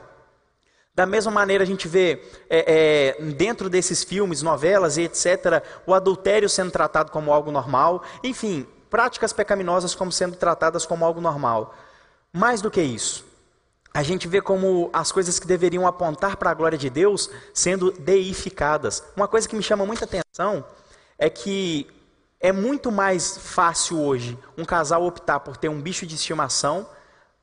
Da 0.94 1.06
mesma 1.06 1.32
maneira, 1.32 1.64
a 1.64 1.66
gente 1.66 1.88
vê 1.88 2.22
é, 2.50 3.16
é, 3.18 3.22
dentro 3.32 3.70
desses 3.70 4.04
filmes, 4.04 4.42
novelas 4.42 4.98
e 4.98 5.04
etc., 5.04 5.62
o 5.86 5.94
adultério 5.94 6.50
sendo 6.50 6.70
tratado 6.70 7.10
como 7.10 7.32
algo 7.32 7.50
normal. 7.50 8.04
Enfim, 8.22 8.66
práticas 8.90 9.32
pecaminosas 9.32 9.94
como 9.94 10.12
sendo 10.12 10.36
tratadas 10.36 10.84
como 10.84 11.02
algo 11.06 11.18
normal. 11.18 11.74
Mais 12.30 12.60
do 12.60 12.70
que 12.70 12.82
isso, 12.82 13.24
a 13.94 14.02
gente 14.02 14.26
vê 14.26 14.40
como 14.40 14.88
as 14.92 15.12
coisas 15.12 15.38
que 15.38 15.46
deveriam 15.46 15.87
apontar 15.87 16.37
para 16.37 16.50
a 16.50 16.54
glória 16.54 16.78
de 16.78 16.88
Deus 16.88 17.28
sendo 17.52 17.92
deificadas. 17.92 19.04
Uma 19.16 19.28
coisa 19.28 19.49
que 19.49 19.54
me 19.54 19.62
chama 19.62 19.84
muita 19.84 20.04
atenção 20.04 20.64
é 21.18 21.28
que 21.28 21.87
é 22.40 22.50
muito 22.52 22.90
mais 22.90 23.37
fácil 23.37 24.00
hoje 24.00 24.38
um 24.56 24.64
casal 24.64 25.04
optar 25.04 25.40
por 25.40 25.56
ter 25.56 25.68
um 25.68 25.80
bicho 25.80 26.06
de 26.06 26.14
estimação 26.14 26.88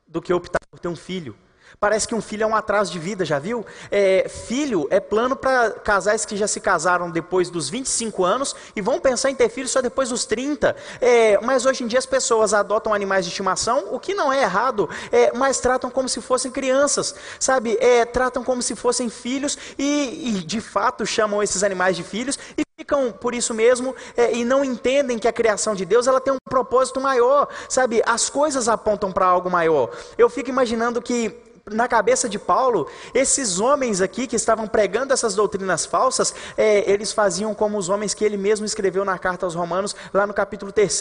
do 0.07 0.21
que 0.21 0.33
optar 0.33 0.59
por 0.71 0.79
ter 0.79 0.87
um 0.87 0.95
filho. 0.95 1.35
Parece 1.81 2.05
que 2.05 2.13
um 2.13 2.19
filho 2.21 2.43
é 2.43 2.45
um 2.45 2.53
atraso 2.53 2.91
de 2.91 2.99
vida, 2.99 3.23
já 3.23 3.39
viu? 3.39 3.65
É, 3.89 4.27
filho 4.27 4.85
é 4.89 4.99
plano 4.99 5.33
para 5.33 5.71
casais 5.71 6.25
que 6.25 6.35
já 6.35 6.45
se 6.45 6.59
casaram 6.59 7.09
depois 7.09 7.49
dos 7.49 7.69
25 7.69 8.25
anos 8.25 8.53
e 8.75 8.81
vão 8.81 8.99
pensar 8.99 9.29
em 9.29 9.35
ter 9.35 9.47
filho 9.47 9.69
só 9.69 9.81
depois 9.81 10.09
dos 10.09 10.25
30. 10.25 10.75
É, 10.99 11.39
mas 11.39 11.65
hoje 11.65 11.85
em 11.85 11.87
dia 11.87 11.97
as 11.97 12.05
pessoas 12.05 12.53
adotam 12.53 12.93
animais 12.93 13.23
de 13.23 13.31
estimação, 13.31 13.93
o 13.93 13.97
que 13.99 14.13
não 14.13 14.31
é 14.31 14.41
errado, 14.41 14.89
é, 15.09 15.31
mas 15.31 15.61
tratam 15.61 15.89
como 15.89 16.09
se 16.09 16.19
fossem 16.19 16.51
crianças, 16.51 17.15
sabe? 17.39 17.77
É, 17.79 18.03
tratam 18.03 18.43
como 18.43 18.61
se 18.61 18.75
fossem 18.75 19.09
filhos 19.09 19.57
e, 19.77 20.31
e, 20.35 20.43
de 20.43 20.59
fato 20.59 21.05
chamam 21.05 21.41
esses 21.41 21.63
animais 21.63 21.95
de 21.95 22.03
filhos 22.03 22.37
e 22.57 22.63
ficam 22.77 23.09
por 23.09 23.33
isso 23.33 23.53
mesmo 23.53 23.95
é, 24.17 24.33
e 24.33 24.43
não 24.43 24.65
entendem 24.65 25.17
que 25.17 25.29
a 25.29 25.33
criação 25.33 25.73
de 25.73 25.85
Deus 25.85 26.07
ela 26.07 26.19
tem 26.19 26.33
um 26.33 26.37
propósito 26.49 26.99
maior, 26.99 27.47
sabe? 27.69 28.01
As 28.05 28.29
coisas 28.29 28.67
apontam 28.67 29.13
para 29.13 29.25
algo 29.25 29.49
maior. 29.49 29.89
Eu 30.17 30.29
fico 30.29 30.49
imaginando 30.49 31.01
que 31.01 31.47
na 31.71 31.87
cabeça 31.87 32.27
de 32.29 32.37
Paulo, 32.37 32.87
esses 33.13 33.59
homens 33.59 34.01
aqui 34.01 34.27
que 34.27 34.35
estavam 34.35 34.67
pregando 34.67 35.13
essas 35.13 35.35
doutrinas 35.35 35.85
falsas, 35.85 36.33
é, 36.57 36.89
eles 36.89 37.11
faziam 37.11 37.53
como 37.53 37.77
os 37.77 37.89
homens 37.89 38.13
que 38.13 38.23
ele 38.23 38.37
mesmo 38.37 38.65
escreveu 38.65 39.03
na 39.05 39.17
carta 39.17 39.45
aos 39.45 39.55
Romanos, 39.55 39.95
lá 40.13 40.25
no 40.25 40.33
capítulo 40.33 40.71
3, 40.71 40.99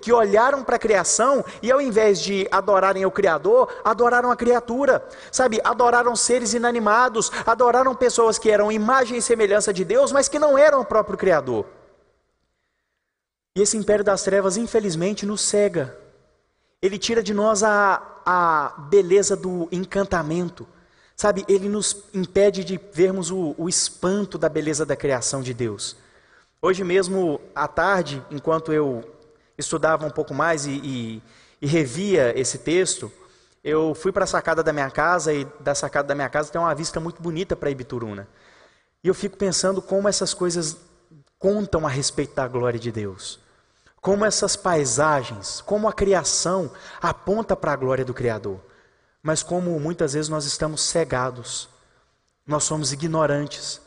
que 0.00 0.12
olharam 0.12 0.62
para 0.62 0.76
a 0.76 0.78
criação 0.78 1.44
e 1.62 1.70
ao 1.70 1.80
invés 1.80 2.20
de 2.20 2.46
adorarem 2.50 3.04
o 3.06 3.10
Criador, 3.10 3.68
adoraram 3.84 4.30
a 4.30 4.36
criatura, 4.36 5.04
sabe? 5.30 5.60
Adoraram 5.64 6.14
seres 6.16 6.54
inanimados, 6.54 7.30
adoraram 7.46 7.94
pessoas 7.94 8.38
que 8.38 8.50
eram 8.50 8.70
imagem 8.72 9.18
e 9.18 9.22
semelhança 9.22 9.72
de 9.72 9.84
Deus, 9.84 10.12
mas 10.12 10.28
que 10.28 10.38
não 10.38 10.56
eram 10.56 10.80
o 10.80 10.84
próprio 10.84 11.18
Criador. 11.18 11.66
E 13.56 13.62
esse 13.62 13.76
império 13.76 14.04
das 14.04 14.22
trevas, 14.22 14.56
infelizmente, 14.56 15.26
nos 15.26 15.40
cega. 15.40 15.96
Ele 16.80 16.98
tira 16.98 17.22
de 17.22 17.34
nós 17.34 17.62
a, 17.62 18.00
a 18.24 18.74
beleza 18.90 19.36
do 19.36 19.68
encantamento. 19.70 20.66
Sabe, 21.16 21.44
ele 21.48 21.68
nos 21.68 22.04
impede 22.14 22.64
de 22.64 22.80
vermos 22.92 23.30
o, 23.30 23.54
o 23.58 23.68
espanto 23.68 24.38
da 24.38 24.48
beleza 24.48 24.86
da 24.86 24.96
criação 24.96 25.42
de 25.42 25.52
Deus. 25.52 25.96
Hoje 26.62 26.82
mesmo, 26.82 27.40
à 27.54 27.68
tarde, 27.68 28.22
enquanto 28.30 28.72
eu 28.72 29.04
estudava 29.56 30.06
um 30.06 30.10
pouco 30.10 30.32
mais 30.32 30.66
e, 30.66 30.70
e, 30.70 31.22
e 31.60 31.66
revia 31.66 32.38
esse 32.38 32.58
texto, 32.58 33.12
eu 33.62 33.94
fui 33.94 34.10
para 34.10 34.24
a 34.24 34.26
sacada 34.26 34.62
da 34.62 34.72
minha 34.72 34.90
casa 34.90 35.32
e 35.32 35.46
da 35.60 35.74
sacada 35.74 36.08
da 36.08 36.14
minha 36.14 36.28
casa 36.28 36.50
tem 36.50 36.60
uma 36.60 36.74
vista 36.74 36.98
muito 36.98 37.20
bonita 37.20 37.54
para 37.54 37.70
Ibituruna. 37.70 38.26
E 39.04 39.08
eu 39.08 39.14
fico 39.14 39.36
pensando 39.36 39.82
como 39.82 40.08
essas 40.08 40.32
coisas 40.32 40.76
contam 41.38 41.86
a 41.86 41.90
respeito 41.90 42.34
da 42.34 42.46
glória 42.48 42.78
de 42.78 42.90
Deus. 42.92 43.40
Como 44.00 44.24
essas 44.24 44.56
paisagens, 44.56 45.60
como 45.60 45.88
a 45.88 45.92
criação 45.92 46.70
aponta 47.00 47.54
para 47.54 47.72
a 47.72 47.76
glória 47.76 48.04
do 48.04 48.14
Criador. 48.14 48.58
Mas 49.22 49.42
como 49.42 49.78
muitas 49.78 50.14
vezes 50.14 50.28
nós 50.28 50.46
estamos 50.46 50.80
cegados, 50.82 51.68
nós 52.46 52.64
somos 52.64 52.92
ignorantes, 52.92 53.80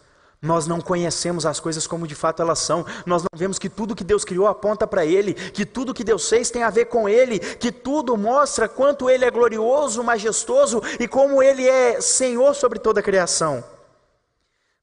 nós 0.43 0.67
não 0.67 0.81
conhecemos 0.81 1.45
as 1.45 1.57
coisas 1.59 1.87
como 1.87 2.05
de 2.05 2.13
fato 2.13 2.41
elas 2.41 2.59
são. 2.59 2.85
Nós 3.05 3.23
não 3.23 3.29
vemos 3.33 3.57
que 3.57 3.69
tudo 3.69 3.95
que 3.95 4.03
Deus 4.03 4.25
criou 4.25 4.45
aponta 4.45 4.85
para 4.85 5.05
Ele, 5.05 5.33
que 5.33 5.65
tudo 5.65 5.93
que 5.93 6.03
Deus 6.03 6.27
fez 6.27 6.51
tem 6.51 6.63
a 6.63 6.69
ver 6.69 6.85
com 6.85 7.07
Ele, 7.07 7.39
que 7.39 7.71
tudo 7.71 8.17
mostra 8.17 8.67
quanto 8.67 9.09
Ele 9.09 9.23
é 9.23 9.31
glorioso, 9.31 10.03
majestoso 10.03 10.83
e 10.99 11.07
como 11.07 11.41
Ele 11.41 11.65
é 11.67 12.01
Senhor 12.01 12.53
sobre 12.53 12.77
toda 12.77 12.99
a 12.99 13.03
criação. 13.03 13.63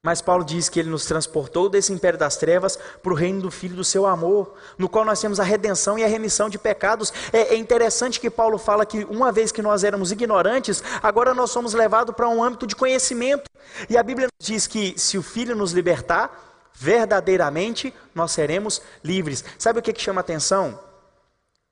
Mas 0.03 0.23
Paulo 0.23 0.43
diz 0.43 0.71
que 0.71 0.81
ele 0.81 0.89
nos 0.89 1.05
transportou 1.05 1.69
desse 1.69 1.93
império 1.93 2.19
das 2.19 2.39
trevas 2.39 2.79
para 3.03 3.13
o 3.13 3.15
reino 3.15 3.43
do 3.43 3.51
Filho 3.51 3.77
do 3.77 3.85
seu 3.85 4.07
amor, 4.07 4.55
no 4.79 4.89
qual 4.89 5.05
nós 5.05 5.21
temos 5.21 5.39
a 5.39 5.45
redenção 5.45 5.99
e 5.99 6.05
a 6.05 6.07
remissão 6.07 6.49
de 6.49 6.59
pecados. 6.59 7.13
É, 7.31 7.55
é, 7.55 7.57
interessante 7.57 8.19
que 8.19 8.31
Paulo 8.31 8.57
fala 8.57 8.87
que 8.87 9.05
uma 9.11 9.31
vez 9.31 9.53
que 9.53 9.61
nós 9.61 9.85
éramos 9.85 10.11
ignorantes, 10.11 10.83
agora 11.03 11.35
nós 11.35 11.51
somos 11.51 11.75
levados 11.75 12.15
para 12.15 12.31
um 12.31 12.43
âmbito 12.43 12.67
de 12.67 12.75
conhecimento. 12.75 13.45
E 13.91 13.99
a 13.99 14.03
Bíblia 14.03 14.29
diz 14.41 14.67
que 14.67 14.99
se 14.99 15.19
o 15.19 15.23
Filho 15.23 15.55
nos 15.55 15.73
libertar, 15.73 16.71
verdadeiramente 16.73 17.93
nós 18.15 18.33
seremos 18.33 18.81
livres. 19.05 19.45
Sabe 19.59 19.81
o 19.81 19.83
que, 19.83 19.93
que 19.93 20.01
chama 20.01 20.23
atenção? 20.23 20.81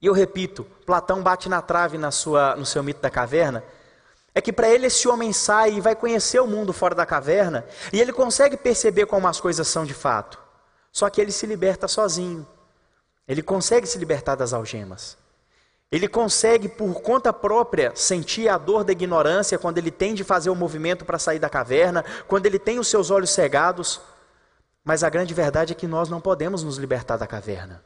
E 0.02 0.06
eu 0.06 0.12
repito, 0.12 0.66
Platão 0.84 1.22
bate 1.22 1.48
na 1.48 1.62
trave 1.62 1.96
na 1.96 2.10
sua, 2.10 2.54
no 2.56 2.66
seu 2.66 2.82
mito 2.82 3.00
da 3.00 3.08
caverna 3.08 3.64
é 4.38 4.40
que 4.40 4.52
para 4.52 4.68
ele 4.68 4.86
esse 4.86 5.08
homem 5.08 5.32
sai 5.32 5.72
e 5.72 5.80
vai 5.80 5.96
conhecer 5.96 6.38
o 6.38 6.46
mundo 6.46 6.72
fora 6.72 6.94
da 6.94 7.04
caverna, 7.04 7.66
e 7.92 8.00
ele 8.00 8.12
consegue 8.12 8.56
perceber 8.56 9.06
como 9.06 9.26
as 9.26 9.40
coisas 9.40 9.66
são 9.66 9.84
de 9.84 9.92
fato. 9.92 10.38
Só 10.92 11.10
que 11.10 11.20
ele 11.20 11.32
se 11.32 11.44
liberta 11.44 11.88
sozinho. 11.88 12.46
Ele 13.26 13.42
consegue 13.42 13.84
se 13.84 13.98
libertar 13.98 14.36
das 14.36 14.52
algemas. 14.52 15.18
Ele 15.90 16.06
consegue, 16.06 16.68
por 16.68 17.02
conta 17.02 17.32
própria, 17.32 17.92
sentir 17.96 18.48
a 18.48 18.56
dor 18.56 18.84
da 18.84 18.92
ignorância 18.92 19.58
quando 19.58 19.78
ele 19.78 19.90
tem 19.90 20.14
de 20.14 20.22
fazer 20.22 20.50
o 20.50 20.54
movimento 20.54 21.04
para 21.04 21.18
sair 21.18 21.40
da 21.40 21.48
caverna, 21.48 22.04
quando 22.28 22.46
ele 22.46 22.60
tem 22.60 22.78
os 22.78 22.86
seus 22.86 23.10
olhos 23.10 23.30
cegados. 23.30 24.00
Mas 24.84 25.02
a 25.02 25.10
grande 25.10 25.34
verdade 25.34 25.72
é 25.72 25.76
que 25.76 25.88
nós 25.88 26.08
não 26.08 26.20
podemos 26.20 26.62
nos 26.62 26.76
libertar 26.76 27.16
da 27.16 27.26
caverna. 27.26 27.82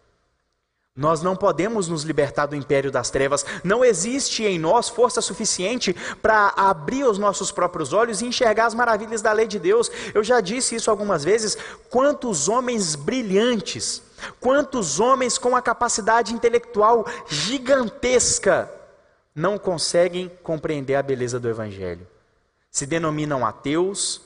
Nós 0.94 1.22
não 1.22 1.34
podemos 1.34 1.88
nos 1.88 2.02
libertar 2.02 2.44
do 2.44 2.54
império 2.54 2.90
das 2.90 3.08
trevas. 3.08 3.46
Não 3.64 3.82
existe 3.82 4.44
em 4.44 4.58
nós 4.58 4.90
força 4.90 5.22
suficiente 5.22 5.96
para 6.20 6.52
abrir 6.54 7.04
os 7.04 7.16
nossos 7.16 7.50
próprios 7.50 7.94
olhos 7.94 8.20
e 8.20 8.26
enxergar 8.26 8.66
as 8.66 8.74
maravilhas 8.74 9.22
da 9.22 9.32
lei 9.32 9.46
de 9.46 9.58
Deus. 9.58 9.90
Eu 10.12 10.22
já 10.22 10.42
disse 10.42 10.74
isso 10.74 10.90
algumas 10.90 11.24
vezes. 11.24 11.56
Quantos 11.88 12.46
homens 12.46 12.94
brilhantes, 12.94 14.02
quantos 14.38 15.00
homens 15.00 15.38
com 15.38 15.56
a 15.56 15.62
capacidade 15.62 16.34
intelectual 16.34 17.06
gigantesca 17.26 18.70
não 19.34 19.56
conseguem 19.56 20.30
compreender 20.42 20.96
a 20.96 21.02
beleza 21.02 21.40
do 21.40 21.48
Evangelho? 21.48 22.06
Se 22.70 22.84
denominam 22.84 23.46
ateus, 23.46 24.20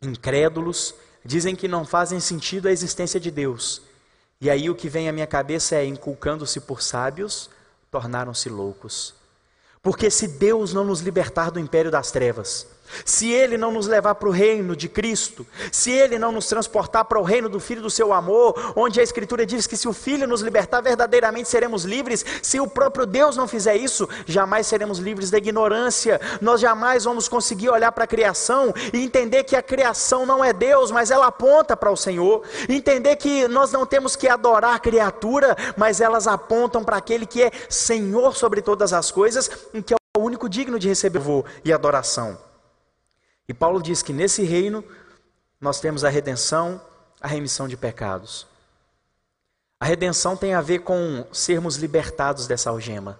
incrédulos, 0.00 0.94
dizem 1.24 1.56
que 1.56 1.66
não 1.66 1.84
fazem 1.84 2.20
sentido 2.20 2.68
a 2.68 2.72
existência 2.72 3.18
de 3.18 3.32
Deus 3.32 3.89
e 4.40 4.48
aí 4.48 4.70
o 4.70 4.74
que 4.74 4.88
vem 4.88 5.08
à 5.08 5.12
minha 5.12 5.26
cabeça 5.26 5.74
é: 5.76 5.84
inculcando-se 5.84 6.60
por 6.60 6.80
sábios, 6.80 7.50
tornaram-se 7.90 8.48
loucos. 8.48 9.14
Porque 9.82 10.10
se 10.10 10.26
Deus 10.26 10.72
não 10.72 10.84
nos 10.84 11.00
libertar 11.00 11.50
do 11.50 11.60
império 11.60 11.90
das 11.90 12.10
trevas, 12.10 12.66
se 13.04 13.32
Ele 13.32 13.56
não 13.56 13.72
nos 13.72 13.86
levar 13.86 14.14
para 14.14 14.28
o 14.28 14.32
reino 14.32 14.76
de 14.76 14.88
Cristo, 14.88 15.46
se 15.72 15.90
Ele 15.90 16.18
não 16.18 16.30
nos 16.30 16.46
transportar 16.46 17.04
para 17.06 17.18
o 17.18 17.22
reino 17.22 17.48
do 17.48 17.58
Filho 17.58 17.80
do 17.80 17.88
Seu 17.88 18.12
amor, 18.12 18.74
onde 18.76 19.00
a 19.00 19.02
Escritura 19.02 19.46
diz 19.46 19.66
que 19.66 19.76
se 19.76 19.88
o 19.88 19.92
Filho 19.92 20.26
nos 20.26 20.42
libertar, 20.42 20.80
verdadeiramente 20.80 21.48
seremos 21.48 21.84
livres, 21.84 22.24
se 22.42 22.60
o 22.60 22.66
próprio 22.66 23.06
Deus 23.06 23.36
não 23.36 23.48
fizer 23.48 23.76
isso, 23.76 24.08
jamais 24.26 24.66
seremos 24.66 24.98
livres 24.98 25.30
da 25.30 25.38
ignorância, 25.38 26.20
nós 26.40 26.60
jamais 26.60 27.04
vamos 27.04 27.28
conseguir 27.28 27.70
olhar 27.70 27.92
para 27.92 28.04
a 28.04 28.08
criação 28.08 28.74
e 28.92 28.98
entender 29.02 29.44
que 29.44 29.56
a 29.56 29.62
criação 29.62 30.26
não 30.26 30.44
é 30.44 30.52
Deus, 30.52 30.90
mas 30.90 31.10
ela 31.10 31.28
aponta 31.28 31.76
para 31.76 31.90
o 31.90 31.96
Senhor, 31.96 32.42
entender 32.68 33.16
que 33.16 33.48
nós 33.48 33.72
não 33.72 33.86
temos 33.86 34.14
que 34.14 34.28
adorar 34.28 34.74
a 34.74 34.78
criatura, 34.78 35.56
mas 35.76 36.00
elas 36.00 36.26
apontam 36.26 36.84
para 36.84 36.96
aquele 36.96 37.24
que 37.24 37.42
é 37.42 37.50
Senhor 37.68 38.36
sobre 38.36 38.60
todas 38.60 38.92
as 38.92 39.10
coisas, 39.10 39.50
em 39.72 39.80
que 39.80 39.94
é 39.94 39.96
o 40.18 40.22
único 40.22 40.48
digno 40.48 40.78
de 40.78 40.88
receber 40.88 41.20
louvor 41.30 41.44
e 41.64 41.72
adoração. 41.72 42.49
E 43.50 43.52
Paulo 43.52 43.82
diz 43.82 44.00
que 44.00 44.12
nesse 44.12 44.44
reino 44.44 44.84
nós 45.60 45.80
temos 45.80 46.04
a 46.04 46.08
redenção, 46.08 46.80
a 47.20 47.26
remissão 47.26 47.66
de 47.66 47.76
pecados. 47.76 48.46
A 49.80 49.84
redenção 49.84 50.36
tem 50.36 50.54
a 50.54 50.60
ver 50.60 50.84
com 50.84 51.26
sermos 51.32 51.74
libertados 51.74 52.46
dessa 52.46 52.70
algema, 52.70 53.18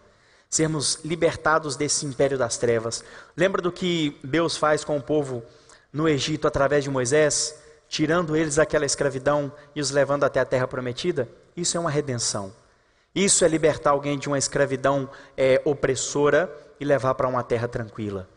sermos 0.49 1.01
libertados 1.05 1.75
desse 1.75 2.07
império 2.07 2.39
das 2.39 2.57
trevas. 2.57 3.03
Lembra 3.37 3.61
do 3.61 3.73
que 3.73 4.21
Deus 4.23 4.57
faz 4.57 4.85
com 4.85 4.97
o 4.97 5.03
povo 5.03 5.43
no 5.93 6.09
Egito 6.09 6.47
através 6.47 6.85
de 6.85 6.91
Moisés, 6.91 7.57
tirando 7.89 8.37
eles 8.37 8.55
daquela 8.55 8.87
escravidão 8.87 9.53
e 9.75 9.81
os 9.81 9.91
levando 9.91 10.23
até 10.23 10.39
a 10.39 10.45
terra 10.45 10.69
prometida? 10.69 11.29
Isso 11.57 11.77
é 11.77 11.81
uma 11.81 11.91
redenção. 11.91 12.53
Isso 13.13 13.45
é 13.45 13.49
libertar 13.49 13.91
alguém 13.91 14.17
de 14.17 14.29
uma 14.29 14.39
escravidão 14.39 15.11
é, 15.37 15.61
opressora 15.65 16.49
e 16.79 16.85
levar 16.85 17.15
para 17.17 17.27
uma 17.27 17.43
terra 17.43 17.67
tranquila. 17.67 18.29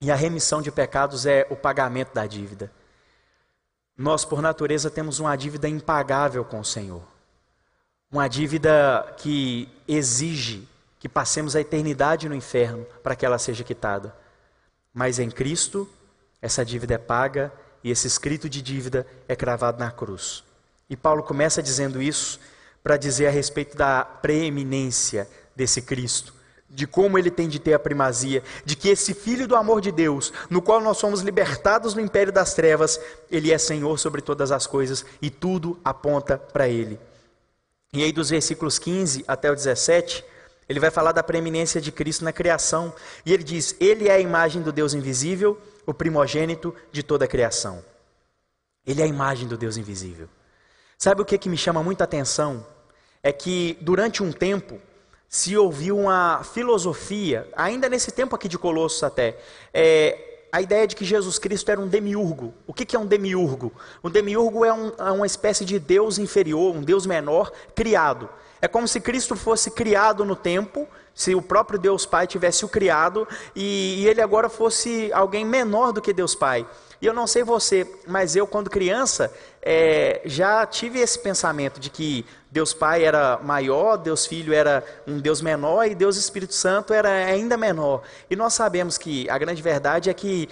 E 0.00 0.10
a 0.12 0.14
remissão 0.14 0.62
de 0.62 0.70
pecados 0.70 1.26
é 1.26 1.46
o 1.50 1.56
pagamento 1.56 2.14
da 2.14 2.26
dívida. 2.26 2.70
Nós, 3.96 4.24
por 4.24 4.40
natureza, 4.40 4.88
temos 4.88 5.18
uma 5.18 5.34
dívida 5.34 5.68
impagável 5.68 6.44
com 6.44 6.60
o 6.60 6.64
Senhor. 6.64 7.02
Uma 8.10 8.28
dívida 8.28 9.12
que 9.18 9.68
exige 9.88 10.68
que 11.00 11.08
passemos 11.08 11.56
a 11.56 11.60
eternidade 11.60 12.28
no 12.28 12.34
inferno 12.34 12.86
para 13.02 13.16
que 13.16 13.26
ela 13.26 13.38
seja 13.38 13.64
quitada. 13.64 14.14
Mas 14.94 15.18
em 15.18 15.30
Cristo, 15.30 15.88
essa 16.40 16.64
dívida 16.64 16.94
é 16.94 16.98
paga 16.98 17.52
e 17.82 17.90
esse 17.90 18.06
escrito 18.06 18.48
de 18.48 18.62
dívida 18.62 19.04
é 19.26 19.34
cravado 19.34 19.80
na 19.80 19.90
cruz. 19.90 20.44
E 20.88 20.96
Paulo 20.96 21.24
começa 21.24 21.60
dizendo 21.60 22.00
isso 22.00 22.38
para 22.84 22.96
dizer 22.96 23.26
a 23.26 23.30
respeito 23.30 23.76
da 23.76 24.04
preeminência 24.04 25.28
desse 25.56 25.82
Cristo 25.82 26.37
de 26.70 26.86
como 26.86 27.18
ele 27.18 27.30
tem 27.30 27.48
de 27.48 27.58
ter 27.58 27.72
a 27.72 27.78
primazia, 27.78 28.42
de 28.64 28.76
que 28.76 28.88
esse 28.88 29.14
Filho 29.14 29.48
do 29.48 29.56
amor 29.56 29.80
de 29.80 29.90
Deus, 29.90 30.32
no 30.50 30.60
qual 30.60 30.80
nós 30.80 30.98
somos 30.98 31.22
libertados 31.22 31.94
do 31.94 32.00
império 32.00 32.32
das 32.32 32.54
trevas, 32.54 33.00
ele 33.30 33.52
é 33.52 33.58
Senhor 33.58 33.98
sobre 33.98 34.20
todas 34.20 34.52
as 34.52 34.66
coisas 34.66 35.04
e 35.22 35.30
tudo 35.30 35.78
aponta 35.84 36.36
para 36.36 36.68
ele. 36.68 36.98
E 37.92 38.04
aí, 38.04 38.12
dos 38.12 38.28
versículos 38.28 38.78
15 38.78 39.24
até 39.26 39.50
o 39.50 39.54
17, 39.54 40.22
ele 40.68 40.78
vai 40.78 40.90
falar 40.90 41.12
da 41.12 41.22
preeminência 41.22 41.80
de 41.80 41.90
Cristo 41.90 42.24
na 42.24 42.32
criação, 42.32 42.92
e 43.24 43.32
ele 43.32 43.42
diz: 43.42 43.74
Ele 43.80 44.08
é 44.08 44.12
a 44.12 44.20
imagem 44.20 44.60
do 44.60 44.70
Deus 44.70 44.92
invisível, 44.92 45.58
o 45.86 45.94
primogênito 45.94 46.74
de 46.92 47.02
toda 47.02 47.24
a 47.24 47.28
criação. 47.28 47.82
Ele 48.86 49.00
é 49.00 49.04
a 49.04 49.08
imagem 49.08 49.48
do 49.48 49.56
Deus 49.56 49.78
invisível. 49.78 50.28
Sabe 50.98 51.22
o 51.22 51.24
que, 51.24 51.38
que 51.38 51.48
me 51.48 51.56
chama 51.56 51.82
muita 51.82 52.04
atenção? 52.04 52.66
É 53.22 53.32
que 53.32 53.78
durante 53.80 54.22
um 54.22 54.32
tempo, 54.32 54.80
se 55.28 55.56
ouviu 55.56 55.98
uma 55.98 56.42
filosofia, 56.42 57.46
ainda 57.54 57.88
nesse 57.88 58.10
tempo 58.10 58.34
aqui 58.34 58.48
de 58.48 58.58
Colossos 58.58 59.02
até, 59.02 59.36
é, 59.74 60.46
a 60.50 60.62
ideia 60.62 60.86
de 60.86 60.96
que 60.96 61.04
Jesus 61.04 61.38
Cristo 61.38 61.70
era 61.70 61.80
um 61.80 61.86
demiurgo. 61.86 62.54
O 62.66 62.72
que, 62.72 62.86
que 62.86 62.96
é 62.96 62.98
um 62.98 63.06
demiurgo? 63.06 63.72
Um 64.02 64.10
demiurgo 64.10 64.64
é, 64.64 64.72
um, 64.72 64.90
é 64.98 65.12
uma 65.12 65.26
espécie 65.26 65.64
de 65.64 65.78
Deus 65.78 66.18
inferior, 66.18 66.74
um 66.74 66.82
Deus 66.82 67.04
menor, 67.04 67.52
criado. 67.74 68.28
É 68.60 68.66
como 68.66 68.88
se 68.88 69.00
Cristo 69.00 69.36
fosse 69.36 69.70
criado 69.70 70.24
no 70.24 70.34
tempo, 70.34 70.88
se 71.14 71.34
o 71.34 71.42
próprio 71.42 71.78
Deus 71.78 72.06
Pai 72.06 72.26
tivesse 72.26 72.64
o 72.64 72.68
criado 72.68 73.28
e, 73.54 74.02
e 74.02 74.08
ele 74.08 74.22
agora 74.22 74.48
fosse 74.48 75.12
alguém 75.12 75.44
menor 75.44 75.92
do 75.92 76.00
que 76.00 76.12
Deus 76.12 76.34
Pai. 76.34 76.66
E 77.00 77.06
eu 77.06 77.14
não 77.14 77.26
sei 77.26 77.44
você, 77.44 77.86
mas 78.06 78.34
eu, 78.34 78.46
quando 78.46 78.68
criança, 78.68 79.32
é, 79.62 80.20
já 80.24 80.66
tive 80.66 80.98
esse 80.98 81.18
pensamento 81.18 81.78
de 81.78 81.90
que 81.90 82.26
Deus 82.50 82.72
Pai 82.72 83.04
era 83.04 83.38
maior, 83.42 83.96
Deus 83.96 84.24
Filho 84.26 84.54
era 84.54 84.82
um 85.06 85.18
Deus 85.18 85.42
menor 85.42 85.86
e 85.86 85.94
Deus 85.94 86.16
Espírito 86.16 86.54
Santo 86.54 86.94
era 86.94 87.10
ainda 87.10 87.56
menor. 87.56 88.02
E 88.30 88.34
nós 88.34 88.54
sabemos 88.54 88.96
que 88.96 89.28
a 89.28 89.36
grande 89.36 89.60
verdade 89.60 90.08
é 90.08 90.14
que 90.14 90.48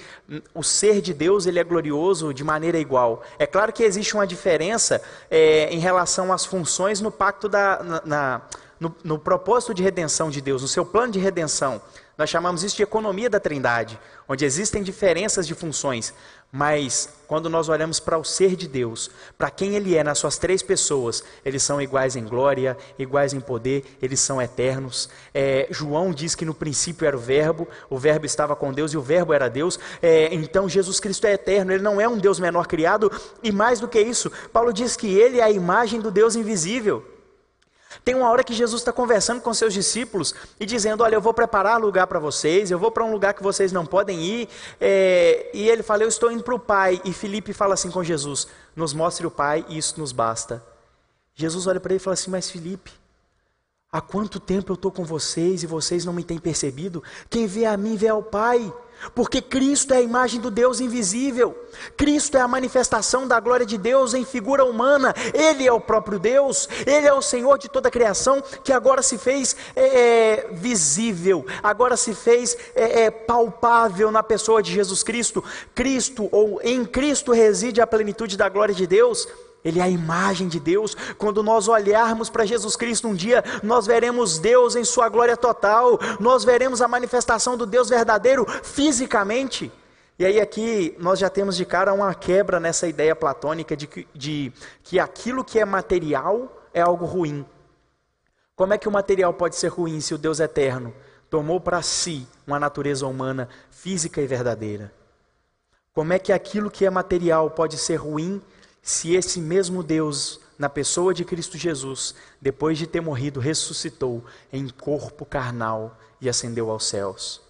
o 0.54 0.62
ser 0.62 1.00
de 1.00 1.14
Deus 1.14 1.46
ele 1.46 1.58
é 1.58 1.64
glorioso 1.64 2.34
de 2.34 2.44
maneira 2.44 2.78
igual. 2.78 3.22
É 3.38 3.46
claro 3.46 3.72
que 3.72 3.82
existe 3.82 4.14
uma 4.14 4.26
diferença 4.26 5.00
é, 5.30 5.68
em 5.70 5.78
relação 5.78 6.32
às 6.32 6.44
funções 6.44 7.00
no 7.00 7.10
pacto 7.10 7.48
da. 7.48 7.82
Na, 7.82 8.02
na, 8.04 8.42
no, 8.78 8.94
no 9.02 9.18
propósito 9.18 9.72
de 9.72 9.82
redenção 9.82 10.28
de 10.28 10.40
Deus, 10.42 10.60
no 10.60 10.68
seu 10.68 10.84
plano 10.84 11.10
de 11.10 11.18
redenção. 11.18 11.80
Nós 12.16 12.30
chamamos 12.30 12.62
isso 12.62 12.76
de 12.76 12.82
economia 12.82 13.28
da 13.28 13.38
trindade, 13.38 14.00
onde 14.26 14.44
existem 14.44 14.82
diferenças 14.82 15.46
de 15.46 15.54
funções, 15.54 16.14
mas 16.50 17.10
quando 17.26 17.50
nós 17.50 17.68
olhamos 17.68 18.00
para 18.00 18.16
o 18.16 18.24
ser 18.24 18.56
de 18.56 18.66
Deus, 18.66 19.10
para 19.36 19.50
quem 19.50 19.74
Ele 19.74 19.94
é 19.94 20.02
nas 20.02 20.18
suas 20.18 20.38
três 20.38 20.62
pessoas, 20.62 21.22
eles 21.44 21.62
são 21.62 21.78
iguais 21.78 22.16
em 22.16 22.24
glória, 22.24 22.74
iguais 22.98 23.34
em 23.34 23.40
poder, 23.40 23.84
eles 24.00 24.18
são 24.18 24.40
eternos. 24.40 25.10
É, 25.34 25.66
João 25.70 26.10
diz 26.10 26.34
que 26.34 26.46
no 26.46 26.54
princípio 26.54 27.06
era 27.06 27.16
o 27.16 27.20
Verbo, 27.20 27.68
o 27.90 27.98
Verbo 27.98 28.24
estava 28.24 28.56
com 28.56 28.72
Deus 28.72 28.92
e 28.92 28.96
o 28.96 29.02
Verbo 29.02 29.34
era 29.34 29.50
Deus. 29.50 29.78
É, 30.00 30.32
então 30.32 30.66
Jesus 30.66 30.98
Cristo 30.98 31.26
é 31.26 31.34
eterno, 31.34 31.70
Ele 31.70 31.82
não 31.82 32.00
é 32.00 32.08
um 32.08 32.16
Deus 32.16 32.40
menor 32.40 32.66
criado, 32.66 33.12
e 33.42 33.52
mais 33.52 33.78
do 33.78 33.88
que 33.88 34.00
isso, 34.00 34.32
Paulo 34.52 34.72
diz 34.72 34.96
que 34.96 35.18
Ele 35.18 35.40
é 35.40 35.42
a 35.42 35.50
imagem 35.50 36.00
do 36.00 36.10
Deus 36.10 36.34
invisível. 36.34 37.15
Tem 38.06 38.14
uma 38.14 38.30
hora 38.30 38.44
que 38.44 38.54
Jesus 38.54 38.82
está 38.82 38.92
conversando 38.92 39.40
com 39.40 39.52
seus 39.52 39.74
discípulos 39.74 40.32
e 40.60 40.64
dizendo: 40.64 41.02
Olha, 41.02 41.16
eu 41.16 41.20
vou 41.20 41.34
preparar 41.34 41.80
lugar 41.80 42.06
para 42.06 42.20
vocês, 42.20 42.70
eu 42.70 42.78
vou 42.78 42.88
para 42.88 43.04
um 43.04 43.10
lugar 43.10 43.34
que 43.34 43.42
vocês 43.42 43.72
não 43.72 43.84
podem 43.84 44.22
ir. 44.22 44.48
É, 44.80 45.50
e 45.52 45.68
ele 45.68 45.82
fala: 45.82 46.04
Eu 46.04 46.08
estou 46.08 46.30
indo 46.30 46.44
para 46.44 46.54
o 46.54 46.58
Pai. 46.60 47.00
E 47.04 47.12
Felipe 47.12 47.52
fala 47.52 47.74
assim 47.74 47.90
com 47.90 48.04
Jesus: 48.04 48.46
Nos 48.76 48.94
mostre 48.94 49.26
o 49.26 49.30
Pai 49.30 49.66
e 49.68 49.76
isso 49.76 49.98
nos 49.98 50.12
basta. 50.12 50.62
Jesus 51.34 51.66
olha 51.66 51.80
para 51.80 51.94
ele 51.94 52.00
e 52.00 52.04
fala 52.04 52.14
assim: 52.14 52.30
Mas 52.30 52.48
Felipe, 52.48 52.92
há 53.90 54.00
quanto 54.00 54.38
tempo 54.38 54.70
eu 54.70 54.76
estou 54.76 54.92
com 54.92 55.04
vocês 55.04 55.64
e 55.64 55.66
vocês 55.66 56.04
não 56.04 56.12
me 56.12 56.22
têm 56.22 56.38
percebido? 56.38 57.02
Quem 57.28 57.48
vê 57.48 57.64
a 57.66 57.76
mim 57.76 57.96
vê 57.96 58.06
ao 58.06 58.22
Pai. 58.22 58.72
Porque 59.14 59.40
Cristo 59.40 59.94
é 59.94 59.98
a 59.98 60.00
imagem 60.00 60.40
do 60.40 60.50
Deus 60.50 60.80
invisível, 60.80 61.56
Cristo 61.96 62.36
é 62.36 62.40
a 62.40 62.48
manifestação 62.48 63.26
da 63.26 63.38
glória 63.38 63.66
de 63.66 63.78
Deus 63.78 64.14
em 64.14 64.24
figura 64.24 64.64
humana, 64.64 65.14
Ele 65.34 65.66
é 65.66 65.72
o 65.72 65.80
próprio 65.80 66.18
Deus, 66.18 66.68
Ele 66.86 67.06
é 67.06 67.12
o 67.12 67.22
Senhor 67.22 67.58
de 67.58 67.68
toda 67.68 67.88
a 67.88 67.90
criação 67.90 68.42
que 68.64 68.72
agora 68.72 69.02
se 69.02 69.18
fez 69.18 69.56
é, 69.74 69.84
é, 69.84 70.48
visível, 70.52 71.46
agora 71.62 71.96
se 71.96 72.14
fez 72.14 72.56
é, 72.74 73.02
é 73.02 73.10
palpável 73.10 74.10
na 74.10 74.22
pessoa 74.22 74.62
de 74.62 74.72
Jesus 74.72 75.02
Cristo. 75.02 75.44
Cristo, 75.74 76.28
ou 76.32 76.60
em 76.62 76.84
Cristo 76.84 77.32
reside 77.32 77.80
a 77.80 77.86
plenitude 77.86 78.36
da 78.36 78.48
glória 78.48 78.74
de 78.74 78.86
Deus. 78.86 79.28
Ele 79.66 79.80
é 79.80 79.82
a 79.82 79.88
imagem 79.88 80.46
de 80.46 80.60
Deus. 80.60 80.96
Quando 81.18 81.42
nós 81.42 81.66
olharmos 81.66 82.30
para 82.30 82.46
Jesus 82.46 82.76
Cristo 82.76 83.08
um 83.08 83.14
dia, 83.16 83.42
nós 83.64 83.84
veremos 83.84 84.38
Deus 84.38 84.76
em 84.76 84.84
sua 84.84 85.08
glória 85.08 85.36
total. 85.36 85.98
Nós 86.20 86.44
veremos 86.44 86.80
a 86.80 86.86
manifestação 86.86 87.56
do 87.56 87.66
Deus 87.66 87.88
verdadeiro 87.88 88.46
fisicamente. 88.62 89.72
E 90.20 90.24
aí 90.24 90.40
aqui 90.40 90.94
nós 91.00 91.18
já 91.18 91.28
temos 91.28 91.56
de 91.56 91.64
cara 91.64 91.92
uma 91.92 92.14
quebra 92.14 92.60
nessa 92.60 92.86
ideia 92.86 93.16
platônica 93.16 93.76
de 93.76 93.88
que, 93.88 94.06
de 94.14 94.52
que 94.84 95.00
aquilo 95.00 95.42
que 95.42 95.58
é 95.58 95.64
material 95.64 96.62
é 96.72 96.80
algo 96.80 97.04
ruim. 97.04 97.44
Como 98.54 98.72
é 98.72 98.78
que 98.78 98.86
o 98.86 98.92
material 98.92 99.34
pode 99.34 99.56
ser 99.56 99.68
ruim 99.68 100.00
se 100.00 100.14
o 100.14 100.18
Deus 100.18 100.38
eterno 100.38 100.94
tomou 101.28 101.60
para 101.60 101.82
si 101.82 102.24
uma 102.46 102.60
natureza 102.60 103.04
humana 103.04 103.48
física 103.68 104.22
e 104.22 104.28
verdadeira? 104.28 104.92
Como 105.92 106.12
é 106.12 106.20
que 106.20 106.32
aquilo 106.32 106.70
que 106.70 106.86
é 106.86 106.90
material 106.90 107.50
pode 107.50 107.76
ser 107.76 107.96
ruim 107.96 108.40
se 108.86 109.16
esse 109.16 109.40
mesmo 109.40 109.82
Deus, 109.82 110.38
na 110.56 110.68
pessoa 110.68 111.12
de 111.12 111.24
Cristo 111.24 111.58
Jesus, 111.58 112.14
depois 112.40 112.78
de 112.78 112.86
ter 112.86 113.00
morrido, 113.00 113.40
ressuscitou 113.40 114.24
em 114.52 114.68
corpo 114.68 115.26
carnal 115.26 115.98
e 116.20 116.28
ascendeu 116.28 116.70
aos 116.70 116.86
céus. 116.86 117.42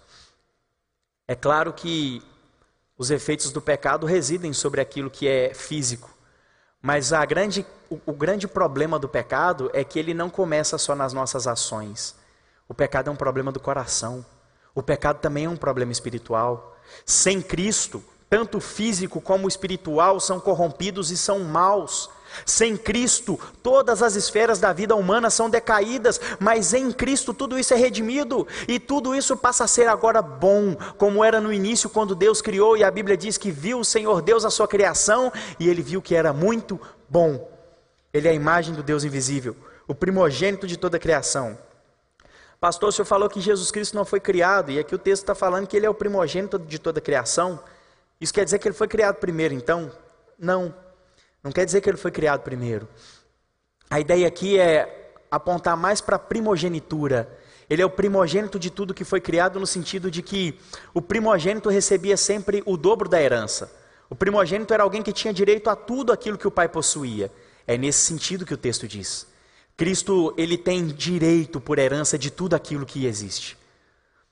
É 1.27 1.35
claro 1.35 1.71
que 1.73 2.23
os 2.97 3.11
efeitos 3.11 3.51
do 3.51 3.61
pecado 3.61 4.07
residem 4.07 4.51
sobre 4.51 4.81
aquilo 4.81 5.11
que 5.11 5.27
é 5.27 5.53
físico, 5.53 6.09
mas 6.81 7.13
a 7.13 7.23
grande, 7.23 7.63
o, 7.87 7.99
o 8.07 8.13
grande 8.13 8.47
problema 8.47 8.97
do 8.97 9.07
pecado 9.07 9.69
é 9.75 9.83
que 9.83 9.99
ele 9.99 10.15
não 10.15 10.31
começa 10.31 10.75
só 10.79 10.95
nas 10.95 11.13
nossas 11.13 11.45
ações. 11.45 12.15
O 12.67 12.73
pecado 12.73 13.11
é 13.11 13.13
um 13.13 13.15
problema 13.15 13.51
do 13.51 13.59
coração. 13.59 14.25
O 14.73 14.81
pecado 14.81 15.19
também 15.19 15.45
é 15.45 15.49
um 15.49 15.55
problema 15.55 15.91
espiritual. 15.91 16.75
Sem 17.05 17.43
Cristo, 17.43 18.03
tanto 18.29 18.59
físico 18.59 19.21
como 19.21 19.47
espiritual, 19.47 20.19
são 20.19 20.39
corrompidos 20.39 21.11
e 21.11 21.17
são 21.17 21.39
maus. 21.39 22.09
Sem 22.45 22.75
Cristo, 22.75 23.39
todas 23.63 24.03
as 24.03 24.15
esferas 24.15 24.59
da 24.59 24.73
vida 24.73 24.95
humana 24.95 25.29
são 25.29 25.49
decaídas, 25.49 26.19
mas 26.39 26.73
em 26.73 26.91
Cristo 26.91 27.33
tudo 27.33 27.57
isso 27.57 27.73
é 27.73 27.77
redimido 27.77 28.45
e 28.67 28.79
tudo 28.79 29.15
isso 29.15 29.35
passa 29.37 29.63
a 29.63 29.67
ser 29.67 29.87
agora 29.87 30.21
bom, 30.21 30.75
como 30.97 31.23
era 31.23 31.39
no 31.39 31.53
início 31.53 31.89
quando 31.89 32.13
Deus 32.13 32.41
criou, 32.41 32.75
e 32.75 32.83
a 32.83 32.91
Bíblia 32.91 33.15
diz 33.15 33.37
que 33.37 33.49
viu 33.49 33.79
o 33.79 33.85
Senhor 33.85 34.21
Deus 34.21 34.43
a 34.45 34.49
sua 34.49 34.67
criação 34.67 35.31
e 35.59 35.69
ele 35.69 35.81
viu 35.81 36.01
que 36.01 36.15
era 36.15 36.33
muito 36.33 36.79
bom. 37.09 37.49
Ele 38.13 38.27
é 38.27 38.31
a 38.31 38.35
imagem 38.35 38.75
do 38.75 38.83
Deus 38.83 39.03
invisível, 39.03 39.55
o 39.87 39.95
primogênito 39.95 40.67
de 40.67 40.77
toda 40.77 40.97
a 40.97 40.99
criação. 40.99 41.57
Pastor, 42.59 42.89
o 42.89 42.91
senhor 42.91 43.05
falou 43.05 43.29
que 43.29 43.39
Jesus 43.39 43.69
Cristo 43.69 43.95
não 43.95 44.03
foi 44.03 44.19
criado, 44.19 44.71
e 44.71 44.79
aqui 44.79 44.95
o 44.95 44.97
texto 44.97 45.21
está 45.21 45.35
falando 45.35 45.67
que 45.67 45.77
ele 45.77 45.85
é 45.85 45.89
o 45.89 45.93
primogênito 45.93 46.57
de 46.57 46.79
toda 46.79 46.97
a 46.97 47.01
criação. 47.01 47.59
Isso 48.19 48.33
quer 48.33 48.45
dizer 48.45 48.59
que 48.59 48.67
ele 48.67 48.75
foi 48.75 48.87
criado 48.87 49.15
primeiro, 49.15 49.53
então? 49.53 49.91
Não. 50.37 50.73
Não 51.43 51.51
quer 51.51 51.65
dizer 51.65 51.81
que 51.81 51.89
ele 51.89 51.97
foi 51.97 52.11
criado 52.11 52.41
primeiro. 52.41 52.87
A 53.89 53.99
ideia 53.99 54.27
aqui 54.27 54.59
é 54.59 55.13
apontar 55.29 55.77
mais 55.77 56.01
para 56.01 56.15
a 56.15 56.19
primogenitura. 56.19 57.29
Ele 57.69 57.81
é 57.81 57.85
o 57.85 57.89
primogênito 57.89 58.57
de 58.57 58.69
tudo 58.69 58.93
que 58.93 59.03
foi 59.03 59.19
criado, 59.19 59.59
no 59.59 59.67
sentido 59.67 60.09
de 60.09 60.21
que 60.21 60.57
o 60.93 61.01
primogênito 61.01 61.69
recebia 61.69 62.17
sempre 62.17 62.63
o 62.65 62.77
dobro 62.77 63.09
da 63.09 63.21
herança. 63.21 63.71
O 64.09 64.15
primogênito 64.15 64.73
era 64.73 64.83
alguém 64.83 65.03
que 65.03 65.11
tinha 65.11 65.33
direito 65.33 65.69
a 65.69 65.75
tudo 65.75 66.13
aquilo 66.13 66.37
que 66.37 66.47
o 66.47 66.51
pai 66.51 66.69
possuía. 66.69 67.31
É 67.65 67.77
nesse 67.77 67.99
sentido 67.99 68.45
que 68.45 68.53
o 68.53 68.57
texto 68.57 68.87
diz. 68.87 69.27
Cristo, 69.75 70.33
ele 70.37 70.57
tem 70.57 70.87
direito 70.87 71.59
por 71.59 71.77
herança 71.77 72.17
de 72.17 72.31
tudo 72.31 72.55
aquilo 72.55 72.85
que 72.85 73.05
existe. 73.05 73.56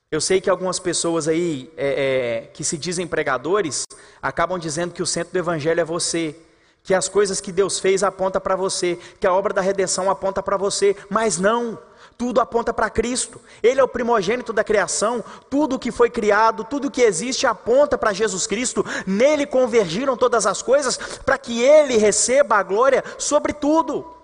Eu 0.08 0.20
sei 0.20 0.40
que 0.40 0.48
algumas 0.48 0.78
pessoas 0.78 1.26
aí 1.26 1.68
é, 1.76 2.44
é, 2.44 2.46
que 2.52 2.62
se 2.62 2.78
dizem 2.78 3.08
pregadores 3.08 3.82
acabam 4.22 4.56
dizendo 4.56 4.94
que 4.94 5.02
o 5.02 5.06
centro 5.06 5.32
do 5.32 5.38
evangelho 5.38 5.80
é 5.80 5.84
você, 5.84 6.36
que 6.84 6.94
as 6.94 7.08
coisas 7.08 7.40
que 7.40 7.50
Deus 7.50 7.80
fez 7.80 8.04
aponta 8.04 8.40
para 8.40 8.54
você, 8.54 8.96
que 9.18 9.26
a 9.26 9.32
obra 9.32 9.52
da 9.52 9.60
redenção 9.60 10.08
aponta 10.08 10.40
para 10.44 10.56
você, 10.56 10.94
mas 11.10 11.38
não. 11.38 11.76
Tudo 12.16 12.40
aponta 12.40 12.72
para 12.72 12.88
Cristo. 12.88 13.40
Ele 13.60 13.80
é 13.80 13.84
o 13.84 13.88
primogênito 13.88 14.52
da 14.52 14.62
criação. 14.62 15.24
Tudo 15.50 15.78
que 15.78 15.90
foi 15.90 16.08
criado, 16.08 16.62
tudo 16.62 16.90
que 16.90 17.02
existe 17.02 17.44
aponta 17.44 17.98
para 17.98 18.12
Jesus 18.12 18.46
Cristo. 18.46 18.86
Nele 19.06 19.44
convergiram 19.44 20.16
todas 20.16 20.46
as 20.46 20.62
coisas 20.62 20.96
para 20.96 21.36
que 21.36 21.60
ele 21.60 21.96
receba 21.96 22.56
a 22.56 22.62
glória 22.62 23.02
sobre 23.18 23.52
tudo. 23.52 24.15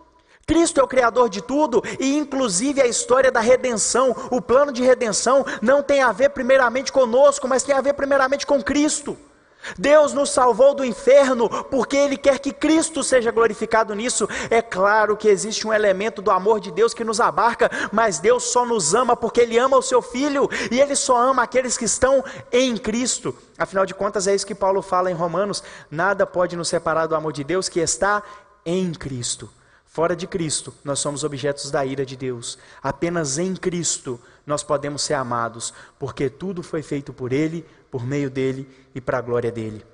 Cristo 0.52 0.80
é 0.80 0.84
o 0.84 0.86
Criador 0.86 1.30
de 1.30 1.40
tudo 1.40 1.82
e, 1.98 2.14
inclusive, 2.14 2.82
a 2.82 2.86
história 2.86 3.32
da 3.32 3.40
redenção, 3.40 4.14
o 4.30 4.38
plano 4.38 4.70
de 4.70 4.82
redenção, 4.82 5.46
não 5.62 5.82
tem 5.82 6.02
a 6.02 6.12
ver 6.12 6.28
primeiramente 6.28 6.92
conosco, 6.92 7.48
mas 7.48 7.62
tem 7.62 7.74
a 7.74 7.80
ver 7.80 7.94
primeiramente 7.94 8.46
com 8.46 8.62
Cristo. 8.62 9.16
Deus 9.78 10.12
nos 10.12 10.28
salvou 10.28 10.74
do 10.74 10.84
inferno 10.84 11.48
porque 11.70 11.96
Ele 11.96 12.18
quer 12.18 12.38
que 12.38 12.52
Cristo 12.52 13.02
seja 13.02 13.30
glorificado 13.30 13.94
nisso. 13.94 14.28
É 14.50 14.60
claro 14.60 15.16
que 15.16 15.26
existe 15.26 15.66
um 15.66 15.72
elemento 15.72 16.20
do 16.20 16.30
amor 16.30 16.60
de 16.60 16.70
Deus 16.70 16.92
que 16.92 17.02
nos 17.02 17.18
abarca, 17.18 17.70
mas 17.90 18.18
Deus 18.18 18.42
só 18.42 18.66
nos 18.66 18.94
ama 18.94 19.16
porque 19.16 19.40
Ele 19.40 19.56
ama 19.56 19.78
o 19.78 19.82
seu 19.82 20.02
Filho 20.02 20.50
e 20.70 20.78
Ele 20.78 20.94
só 20.94 21.16
ama 21.16 21.44
aqueles 21.44 21.78
que 21.78 21.86
estão 21.86 22.22
em 22.52 22.76
Cristo. 22.76 23.34
Afinal 23.56 23.86
de 23.86 23.94
contas, 23.94 24.26
é 24.26 24.34
isso 24.34 24.46
que 24.46 24.54
Paulo 24.54 24.82
fala 24.82 25.10
em 25.10 25.14
Romanos: 25.14 25.64
nada 25.90 26.26
pode 26.26 26.56
nos 26.56 26.68
separar 26.68 27.06
do 27.06 27.16
amor 27.16 27.32
de 27.32 27.42
Deus 27.42 27.70
que 27.70 27.80
está 27.80 28.22
em 28.66 28.92
Cristo. 28.92 29.48
Fora 29.92 30.16
de 30.16 30.26
Cristo, 30.26 30.72
nós 30.82 31.00
somos 31.00 31.22
objetos 31.22 31.70
da 31.70 31.84
ira 31.84 32.06
de 32.06 32.16
Deus. 32.16 32.56
Apenas 32.82 33.36
em 33.36 33.54
Cristo 33.54 34.18
nós 34.46 34.62
podemos 34.62 35.02
ser 35.02 35.12
amados, 35.12 35.74
porque 35.98 36.30
tudo 36.30 36.62
foi 36.62 36.82
feito 36.82 37.12
por 37.12 37.30
Ele, 37.30 37.62
por 37.90 38.06
meio 38.06 38.30
dele 38.30 38.66
e 38.94 39.02
para 39.02 39.18
a 39.18 39.20
glória 39.20 39.52
dele. 39.52 39.84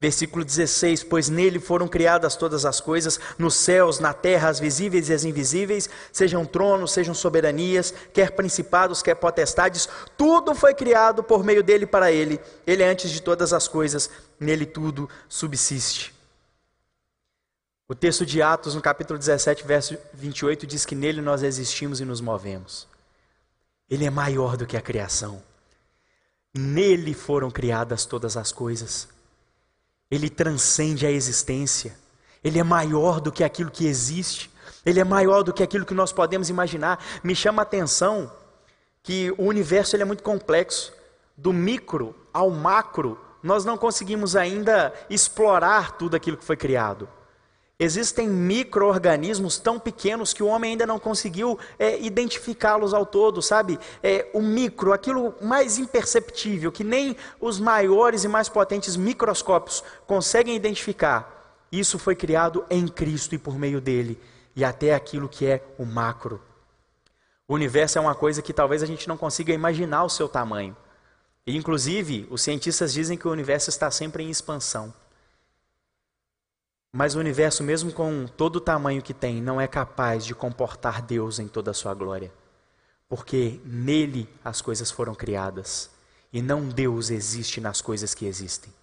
Versículo 0.00 0.44
16: 0.44 1.02
Pois 1.02 1.28
nele 1.28 1.58
foram 1.58 1.88
criadas 1.88 2.36
todas 2.36 2.64
as 2.64 2.80
coisas, 2.80 3.18
nos 3.36 3.56
céus, 3.56 3.98
na 3.98 4.12
terra, 4.12 4.48
as 4.48 4.60
visíveis 4.60 5.08
e 5.08 5.12
as 5.12 5.24
invisíveis, 5.24 5.90
sejam 6.12 6.46
tronos, 6.46 6.92
sejam 6.92 7.14
soberanias, 7.14 7.92
quer 8.14 8.30
principados, 8.30 9.02
quer 9.02 9.16
potestades, 9.16 9.88
tudo 10.16 10.54
foi 10.54 10.72
criado 10.72 11.24
por 11.24 11.42
meio 11.42 11.64
dele 11.64 11.82
e 11.82 11.88
para 11.88 12.12
ele. 12.12 12.38
Ele 12.64 12.84
é 12.84 12.88
antes 12.88 13.10
de 13.10 13.20
todas 13.20 13.52
as 13.52 13.66
coisas, 13.66 14.08
nele 14.38 14.64
tudo 14.64 15.10
subsiste. 15.28 16.16
O 17.90 17.94
texto 17.94 18.26
de 18.26 18.42
Atos, 18.42 18.74
no 18.74 18.82
capítulo 18.82 19.18
17, 19.18 19.66
verso 19.66 19.96
28, 20.12 20.66
diz 20.66 20.84
que 20.84 20.94
nele 20.94 21.22
nós 21.22 21.42
existimos 21.42 22.02
e 22.02 22.04
nos 22.04 22.20
movemos. 22.20 22.86
Ele 23.88 24.04
é 24.04 24.10
maior 24.10 24.58
do 24.58 24.66
que 24.66 24.76
a 24.76 24.82
criação. 24.82 25.42
Nele 26.54 27.14
foram 27.14 27.50
criadas 27.50 28.04
todas 28.04 28.36
as 28.36 28.52
coisas. 28.52 29.08
Ele 30.10 30.28
transcende 30.28 31.06
a 31.06 31.10
existência. 31.10 31.96
Ele 32.44 32.58
é 32.58 32.62
maior 32.62 33.22
do 33.22 33.32
que 33.32 33.42
aquilo 33.42 33.70
que 33.70 33.86
existe. 33.86 34.50
Ele 34.84 35.00
é 35.00 35.04
maior 35.04 35.42
do 35.42 35.54
que 35.54 35.62
aquilo 35.62 35.86
que 35.86 35.94
nós 35.94 36.12
podemos 36.12 36.50
imaginar. 36.50 37.02
Me 37.24 37.34
chama 37.34 37.62
a 37.62 37.64
atenção 37.64 38.30
que 39.02 39.30
o 39.38 39.44
universo 39.44 39.96
ele 39.96 40.02
é 40.02 40.06
muito 40.06 40.22
complexo. 40.22 40.92
Do 41.34 41.54
micro 41.54 42.14
ao 42.34 42.50
macro, 42.50 43.18
nós 43.42 43.64
não 43.64 43.78
conseguimos 43.78 44.36
ainda 44.36 44.92
explorar 45.08 45.92
tudo 45.92 46.16
aquilo 46.16 46.36
que 46.36 46.44
foi 46.44 46.56
criado. 46.56 47.08
Existem 47.80 48.28
micro-organismos 48.28 49.58
tão 49.58 49.78
pequenos 49.78 50.32
que 50.32 50.42
o 50.42 50.48
homem 50.48 50.72
ainda 50.72 50.84
não 50.84 50.98
conseguiu 50.98 51.56
é, 51.78 51.96
identificá-los 52.00 52.92
ao 52.92 53.06
todo, 53.06 53.40
sabe? 53.40 53.78
É, 54.02 54.28
o 54.34 54.42
micro, 54.42 54.92
aquilo 54.92 55.32
mais 55.40 55.78
imperceptível, 55.78 56.72
que 56.72 56.82
nem 56.82 57.16
os 57.40 57.60
maiores 57.60 58.24
e 58.24 58.28
mais 58.28 58.48
potentes 58.48 58.96
microscópios 58.96 59.84
conseguem 60.08 60.56
identificar. 60.56 61.56
Isso 61.70 62.00
foi 62.00 62.16
criado 62.16 62.64
em 62.68 62.88
Cristo 62.88 63.36
e 63.36 63.38
por 63.38 63.56
meio 63.56 63.80
dele, 63.80 64.20
e 64.56 64.64
até 64.64 64.92
aquilo 64.92 65.28
que 65.28 65.46
é 65.46 65.62
o 65.78 65.84
macro. 65.84 66.42
O 67.46 67.54
universo 67.54 67.96
é 67.96 68.00
uma 68.00 68.14
coisa 68.14 68.42
que 68.42 68.52
talvez 68.52 68.82
a 68.82 68.86
gente 68.86 69.06
não 69.06 69.16
consiga 69.16 69.52
imaginar 69.52 70.02
o 70.02 70.10
seu 70.10 70.28
tamanho. 70.28 70.76
E, 71.46 71.56
inclusive, 71.56 72.26
os 72.28 72.42
cientistas 72.42 72.92
dizem 72.92 73.16
que 73.16 73.28
o 73.28 73.30
universo 73.30 73.70
está 73.70 73.88
sempre 73.88 74.24
em 74.24 74.30
expansão. 74.30 74.92
Mas 76.98 77.14
o 77.14 77.20
universo, 77.20 77.62
mesmo 77.62 77.92
com 77.92 78.26
todo 78.26 78.56
o 78.56 78.60
tamanho 78.60 79.00
que 79.00 79.14
tem, 79.14 79.40
não 79.40 79.60
é 79.60 79.68
capaz 79.68 80.26
de 80.26 80.34
comportar 80.34 81.00
Deus 81.00 81.38
em 81.38 81.46
toda 81.46 81.70
a 81.70 81.74
sua 81.74 81.94
glória. 81.94 82.32
Porque 83.08 83.60
nele 83.64 84.28
as 84.44 84.60
coisas 84.60 84.90
foram 84.90 85.14
criadas. 85.14 85.90
E 86.32 86.42
não 86.42 86.68
Deus 86.68 87.10
existe 87.10 87.60
nas 87.60 87.80
coisas 87.80 88.14
que 88.14 88.26
existem. 88.26 88.74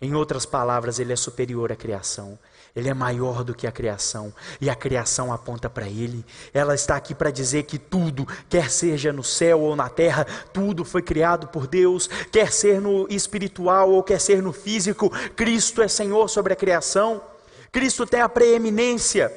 Em 0.00 0.14
outras 0.14 0.46
palavras, 0.46 1.00
ele 1.00 1.12
é 1.12 1.16
superior 1.16 1.72
à 1.72 1.74
criação. 1.74 2.38
Ele 2.76 2.88
é 2.88 2.94
maior 2.94 3.42
do 3.42 3.56
que 3.56 3.66
a 3.66 3.72
criação. 3.72 4.32
E 4.60 4.70
a 4.70 4.76
criação 4.76 5.32
aponta 5.32 5.68
para 5.68 5.88
ele. 5.88 6.24
Ela 6.52 6.76
está 6.76 6.94
aqui 6.94 7.12
para 7.12 7.32
dizer 7.32 7.64
que 7.64 7.76
tudo, 7.76 8.24
quer 8.48 8.70
seja 8.70 9.12
no 9.12 9.24
céu 9.24 9.60
ou 9.60 9.74
na 9.74 9.88
terra, 9.88 10.24
tudo 10.52 10.84
foi 10.84 11.02
criado 11.02 11.48
por 11.48 11.66
Deus. 11.66 12.06
Quer 12.30 12.52
ser 12.52 12.80
no 12.80 13.08
espiritual 13.10 13.90
ou 13.90 14.00
quer 14.04 14.20
ser 14.20 14.40
no 14.40 14.52
físico, 14.52 15.10
Cristo 15.34 15.82
é 15.82 15.88
Senhor 15.88 16.28
sobre 16.28 16.52
a 16.52 16.56
criação. 16.56 17.33
Cristo 17.74 18.06
tem 18.06 18.20
a 18.20 18.28
preeminência, 18.28 19.32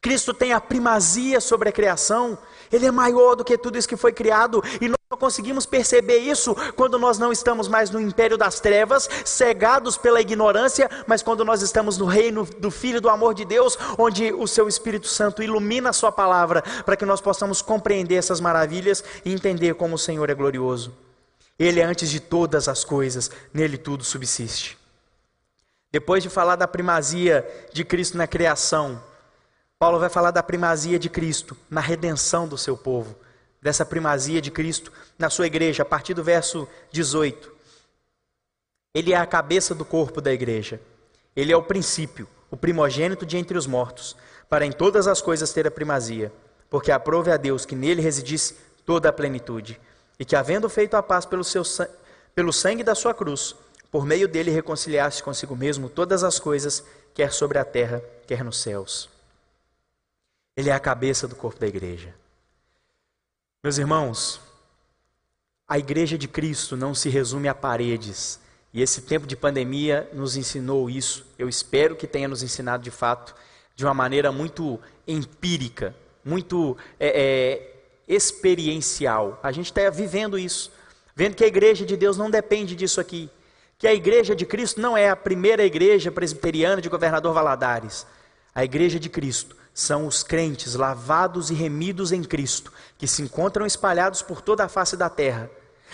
Cristo 0.00 0.32
tem 0.32 0.54
a 0.54 0.58
primazia 0.62 1.42
sobre 1.42 1.68
a 1.68 1.72
criação, 1.72 2.38
Ele 2.72 2.86
é 2.86 2.90
maior 2.90 3.34
do 3.34 3.44
que 3.44 3.58
tudo 3.58 3.76
isso 3.76 3.86
que 3.86 3.98
foi 3.98 4.14
criado, 4.14 4.64
e 4.80 4.88
nós 4.88 4.96
só 5.12 5.14
conseguimos 5.18 5.66
perceber 5.66 6.20
isso 6.20 6.56
quando 6.74 6.98
nós 6.98 7.18
não 7.18 7.30
estamos 7.30 7.68
mais 7.68 7.90
no 7.90 8.00
império 8.00 8.38
das 8.38 8.60
trevas, 8.60 9.06
cegados 9.26 9.98
pela 9.98 10.22
ignorância, 10.22 10.88
mas 11.06 11.22
quando 11.22 11.44
nós 11.44 11.60
estamos 11.60 11.98
no 11.98 12.06
reino 12.06 12.46
do 12.46 12.70
Filho 12.70 12.98
do 12.98 13.10
amor 13.10 13.34
de 13.34 13.44
Deus, 13.44 13.76
onde 13.98 14.32
o 14.32 14.46
Seu 14.46 14.66
Espírito 14.66 15.06
Santo 15.06 15.42
ilumina 15.42 15.90
a 15.90 15.92
Sua 15.92 16.10
palavra, 16.10 16.62
para 16.86 16.96
que 16.96 17.04
nós 17.04 17.20
possamos 17.20 17.60
compreender 17.60 18.14
essas 18.14 18.40
maravilhas 18.40 19.04
e 19.22 19.34
entender 19.34 19.74
como 19.74 19.96
o 19.96 19.98
Senhor 19.98 20.30
é 20.30 20.34
glorioso. 20.34 20.96
Ele 21.58 21.78
é 21.78 21.84
antes 21.84 22.08
de 22.08 22.20
todas 22.20 22.68
as 22.68 22.84
coisas, 22.84 23.30
nele 23.52 23.76
tudo 23.76 24.02
subsiste. 24.02 24.79
Depois 25.92 26.22
de 26.22 26.28
falar 26.28 26.56
da 26.56 26.68
primazia 26.68 27.46
de 27.72 27.84
Cristo 27.84 28.16
na 28.16 28.26
criação, 28.26 29.02
Paulo 29.78 29.98
vai 29.98 30.08
falar 30.08 30.30
da 30.30 30.42
primazia 30.42 30.98
de 30.98 31.08
Cristo 31.08 31.56
na 31.68 31.80
redenção 31.80 32.46
do 32.46 32.56
seu 32.56 32.76
povo, 32.76 33.16
dessa 33.60 33.84
primazia 33.84 34.40
de 34.40 34.50
Cristo 34.50 34.92
na 35.18 35.28
sua 35.28 35.46
igreja, 35.46 35.82
a 35.82 35.86
partir 35.86 36.14
do 36.14 36.22
verso 36.22 36.68
18. 36.92 37.50
Ele 38.94 39.12
é 39.12 39.16
a 39.16 39.26
cabeça 39.26 39.74
do 39.74 39.84
corpo 39.84 40.20
da 40.20 40.32
igreja. 40.32 40.80
Ele 41.34 41.52
é 41.52 41.56
o 41.56 41.62
princípio, 41.62 42.28
o 42.50 42.56
primogênito 42.56 43.24
de 43.24 43.36
entre 43.36 43.56
os 43.56 43.66
mortos, 43.66 44.16
para 44.48 44.66
em 44.66 44.72
todas 44.72 45.06
as 45.06 45.20
coisas 45.20 45.52
ter 45.52 45.66
a 45.66 45.70
primazia, 45.70 46.32
porque 46.68 46.92
aprove 46.92 47.30
a 47.32 47.36
Deus 47.36 47.64
que 47.64 47.74
nele 47.74 48.02
residisse 48.02 48.56
toda 48.84 49.08
a 49.08 49.12
plenitude, 49.12 49.80
e 50.18 50.24
que, 50.24 50.36
havendo 50.36 50.68
feito 50.68 50.94
a 50.94 51.02
paz 51.02 51.24
pelo, 51.24 51.42
seu, 51.42 51.62
pelo 52.34 52.52
sangue 52.52 52.84
da 52.84 52.94
sua 52.94 53.14
cruz, 53.14 53.56
por 53.90 54.06
meio 54.06 54.28
dele 54.28 54.50
reconciliasse 54.50 55.22
consigo 55.22 55.56
mesmo 55.56 55.88
todas 55.88 56.22
as 56.22 56.38
coisas, 56.38 56.84
quer 57.12 57.32
sobre 57.32 57.58
a 57.58 57.64
terra, 57.64 58.02
quer 58.26 58.44
nos 58.44 58.60
céus. 58.60 59.08
Ele 60.56 60.70
é 60.70 60.72
a 60.72 60.80
cabeça 60.80 61.26
do 61.26 61.34
corpo 61.34 61.58
da 61.58 61.66
igreja. 61.66 62.14
Meus 63.62 63.78
irmãos, 63.78 64.40
a 65.66 65.78
igreja 65.78 66.16
de 66.16 66.28
Cristo 66.28 66.76
não 66.76 66.94
se 66.94 67.08
resume 67.08 67.48
a 67.48 67.54
paredes. 67.54 68.38
E 68.72 68.80
esse 68.80 69.02
tempo 69.02 69.26
de 69.26 69.36
pandemia 69.36 70.08
nos 70.12 70.36
ensinou 70.36 70.88
isso. 70.88 71.26
Eu 71.36 71.48
espero 71.48 71.96
que 71.96 72.06
tenha 72.06 72.28
nos 72.28 72.42
ensinado 72.42 72.84
de 72.84 72.90
fato, 72.90 73.34
de 73.74 73.84
uma 73.84 73.94
maneira 73.94 74.30
muito 74.30 74.78
empírica, 75.06 75.94
muito 76.24 76.76
é, 76.98 77.08
é, 77.08 77.82
experiencial. 78.06 79.40
A 79.42 79.50
gente 79.50 79.66
está 79.66 79.90
vivendo 79.90 80.38
isso, 80.38 80.70
vendo 81.16 81.34
que 81.34 81.42
a 81.42 81.48
igreja 81.48 81.84
de 81.84 81.96
Deus 81.96 82.16
não 82.16 82.30
depende 82.30 82.76
disso 82.76 83.00
aqui 83.00 83.28
que 83.80 83.88
a 83.88 83.94
igreja 83.94 84.36
de 84.36 84.44
Cristo 84.44 84.78
não 84.78 84.94
é 84.94 85.08
a 85.08 85.16
primeira 85.16 85.64
igreja 85.64 86.12
presbiteriana 86.12 86.82
de 86.82 86.90
governador 86.90 87.32
Valadares. 87.32 88.06
A 88.54 88.62
igreja 88.62 89.00
de 89.00 89.08
Cristo 89.08 89.56
são 89.72 90.06
os 90.06 90.22
crentes 90.22 90.74
lavados 90.74 91.50
e 91.50 91.54
remidos 91.54 92.12
em 92.12 92.22
Cristo, 92.22 92.70
que 92.98 93.06
se 93.06 93.22
encontram 93.22 93.64
espalhados 93.64 94.20
por 94.20 94.42
toda 94.42 94.66
a 94.66 94.68
face 94.68 94.98
da 94.98 95.08
terra. 95.08 95.50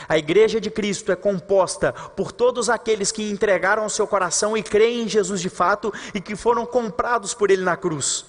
A 0.08 0.18
igreja 0.18 0.60
de 0.60 0.68
Cristo 0.68 1.12
é 1.12 1.16
composta 1.16 1.92
por 1.92 2.32
todos 2.32 2.68
aqueles 2.68 3.12
que 3.12 3.30
entregaram 3.30 3.86
o 3.86 3.90
seu 3.90 4.04
coração 4.04 4.56
e 4.56 4.64
creem 4.64 5.02
em 5.02 5.08
Jesus 5.08 5.40
de 5.40 5.48
fato 5.48 5.94
e 6.12 6.20
que 6.20 6.34
foram 6.34 6.66
comprados 6.66 7.34
por 7.34 7.52
Ele 7.52 7.62
na 7.62 7.76
cruz. 7.76 8.26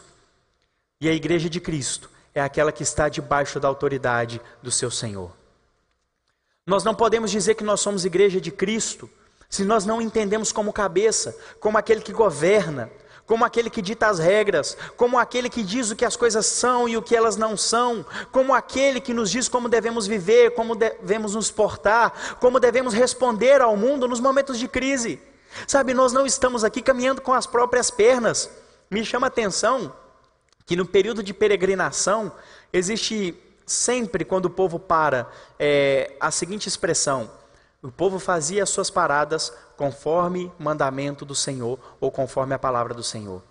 E 1.02 1.10
a 1.10 1.13
igreja 1.13 1.50
de 1.50 1.60
Cristo 1.60 2.12
é 2.36 2.41
aquela 2.41 2.72
que 2.72 2.84
está 2.84 3.10
debaixo 3.10 3.60
da 3.60 3.67
autoridade 3.67 4.39
do 4.62 4.70
seu 4.70 4.91
Senhor. 4.91 5.32
Nós 6.63 6.84
não 6.84 6.93
podemos 6.93 7.32
dizer 7.32 7.56
que 7.56 7.63
nós 7.63 7.82
somos 7.82 8.06
igreja 8.06 8.39
de 8.39 8.52
Cristo 8.52 9.10
se 9.49 9.63
nós 9.63 9.86
não 9.86 10.01
entendemos 10.01 10.51
como 10.51 10.73
cabeça, 10.73 11.38
como 11.60 11.77
aquele 11.77 12.01
que 12.01 12.12
governa, 12.12 12.91
como 13.25 13.43
aquele 13.43 13.69
que 13.69 13.81
dita 13.81 14.07
as 14.07 14.19
regras, 14.19 14.77
como 14.95 15.19
aquele 15.19 15.49
que 15.49 15.62
diz 15.62 15.91
o 15.91 15.95
que 15.95 16.05
as 16.05 16.15
coisas 16.15 16.45
são 16.45 16.88
e 16.88 16.95
o 16.95 17.01
que 17.01 17.15
elas 17.15 17.36
não 17.36 17.57
são, 17.57 18.05
como 18.31 18.53
aquele 18.53 19.01
que 19.01 19.13
nos 19.13 19.29
diz 19.29 19.49
como 19.49 19.67
devemos 19.67 20.07
viver, 20.07 20.51
como 20.55 20.75
devemos 20.75 21.36
nos 21.36 21.51
portar, 21.51 22.38
como 22.39 22.60
devemos 22.60 22.93
responder 22.93 23.62
ao 23.62 23.75
mundo 23.75 24.07
nos 24.07 24.21
momentos 24.21 24.57
de 24.57 24.67
crise. 24.67 25.19
Sabe, 25.67 25.93
nós 25.93 26.13
não 26.13 26.25
estamos 26.25 26.63
aqui 26.63 26.81
caminhando 26.81 27.21
com 27.21 27.33
as 27.33 27.45
próprias 27.45 27.91
pernas. 27.91 28.49
Me 28.89 29.03
chama 29.03 29.27
a 29.27 29.29
atenção 29.29 29.93
que 30.65 30.75
no 30.75 30.86
período 30.86 31.21
de 31.21 31.33
peregrinação 31.33 32.31
existe 32.71 33.36
sempre, 33.65 34.23
quando 34.23 34.45
o 34.45 34.49
povo 34.49 34.79
para, 34.79 35.29
é, 35.60 36.13
a 36.19 36.31
seguinte 36.31 36.67
expressão: 36.67 37.29
o 37.88 37.91
povo 37.91 38.19
fazia 38.19 38.63
as 38.63 38.69
suas 38.69 38.89
paradas 38.89 39.54
conforme 39.78 40.52
mandamento 40.60 41.23
do 41.23 41.34
Senhor 41.34 41.80
ou 42.02 42.12
conforme 42.12 42.54
a 42.54 42.60
palavra 42.60 42.93
do 42.93 43.02
Senhor. 43.02 43.41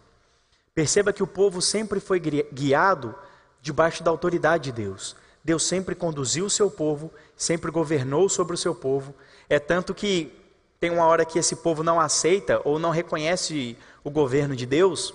Perceba 0.75 1.11
que 1.11 1.23
o 1.23 1.27
povo 1.27 1.63
sempre 1.63 2.01
foi 2.01 2.21
guiado 2.21 3.15
debaixo 3.63 4.03
da 4.03 4.11
autoridade 4.11 4.65
de 4.65 4.73
Deus. 4.73 5.17
Deus 5.43 5.63
sempre 5.63 5.95
conduziu 5.95 6.45
o 6.45 6.51
seu 6.51 6.71
povo, 6.71 7.11
sempre 7.35 7.71
governou 7.71 8.29
sobre 8.29 8.55
o 8.55 8.59
seu 8.59 8.75
povo. 8.75 9.15
É 9.49 9.59
tanto 9.59 9.95
que 9.95 10.31
tem 10.79 10.91
uma 10.91 11.07
hora 11.07 11.25
que 11.25 11.39
esse 11.39 11.57
povo 11.57 11.83
não 11.83 11.99
aceita 11.99 12.61
ou 12.63 12.79
não 12.79 12.91
reconhece 12.91 13.75
o 14.05 14.11
governo 14.11 14.55
de 14.55 14.67
Deus, 14.67 15.15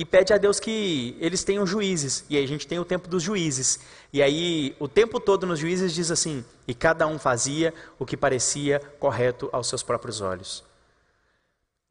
e 0.00 0.04
pede 0.06 0.32
a 0.32 0.38
Deus 0.38 0.58
que 0.58 1.14
eles 1.20 1.44
tenham 1.44 1.66
juízes. 1.66 2.24
E 2.30 2.34
aí 2.38 2.42
a 2.42 2.48
gente 2.48 2.66
tem 2.66 2.78
o 2.78 2.86
tempo 2.86 3.06
dos 3.06 3.22
juízes. 3.22 3.80
E 4.10 4.22
aí 4.22 4.74
o 4.80 4.88
tempo 4.88 5.20
todo 5.20 5.46
nos 5.46 5.58
juízes 5.58 5.92
diz 5.92 6.10
assim: 6.10 6.42
e 6.66 6.72
cada 6.72 7.06
um 7.06 7.18
fazia 7.18 7.74
o 7.98 8.06
que 8.06 8.16
parecia 8.16 8.80
correto 8.98 9.50
aos 9.52 9.66
seus 9.66 9.82
próprios 9.82 10.22
olhos. 10.22 10.64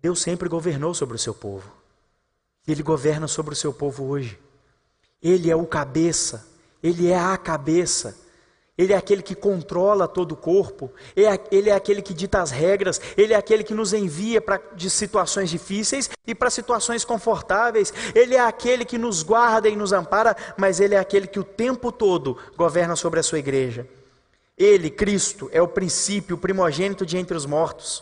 Deus 0.01 0.21
sempre 0.21 0.49
governou 0.49 0.91
sobre 0.95 1.17
o 1.17 1.19
seu 1.19 1.35
povo. 1.35 1.71
E 2.67 2.71
ele 2.71 2.81
governa 2.81 3.27
sobre 3.27 3.53
o 3.53 3.55
seu 3.55 3.71
povo 3.71 4.03
hoje. 4.05 4.39
Ele 5.21 5.51
é 5.51 5.55
o 5.55 5.67
cabeça, 5.67 6.47
ele 6.81 7.11
é 7.11 7.19
a 7.19 7.37
cabeça. 7.37 8.17
Ele 8.79 8.93
é 8.93 8.95
aquele 8.95 9.21
que 9.21 9.35
controla 9.35 10.07
todo 10.07 10.31
o 10.31 10.37
corpo, 10.37 10.89
é 11.13 11.37
ele 11.51 11.69
é 11.69 11.73
aquele 11.73 12.01
que 12.01 12.13
dita 12.13 12.41
as 12.41 12.49
regras, 12.49 13.01
ele 13.17 13.33
é 13.33 13.35
aquele 13.35 13.61
que 13.61 13.73
nos 13.73 13.91
envia 13.91 14.39
para 14.39 14.57
de 14.73 14.89
situações 14.89 15.49
difíceis 15.49 16.09
e 16.25 16.33
para 16.33 16.49
situações 16.49 17.03
confortáveis, 17.03 17.93
ele 18.15 18.35
é 18.35 18.39
aquele 18.39 18.85
que 18.85 18.97
nos 18.97 19.21
guarda 19.21 19.67
e 19.67 19.75
nos 19.75 19.91
ampara, 19.91 20.33
mas 20.55 20.79
ele 20.79 20.95
é 20.95 20.97
aquele 20.97 21.27
que 21.27 21.41
o 21.41 21.43
tempo 21.43 21.91
todo 21.91 22.37
governa 22.55 22.95
sobre 22.95 23.19
a 23.19 23.23
sua 23.23 23.39
igreja. 23.39 23.85
Ele, 24.57 24.89
Cristo, 24.89 25.49
é 25.51 25.61
o 25.61 25.67
princípio, 25.67 26.37
o 26.37 26.39
primogênito 26.39 27.05
de 27.05 27.17
entre 27.17 27.35
os 27.35 27.45
mortos. 27.45 28.01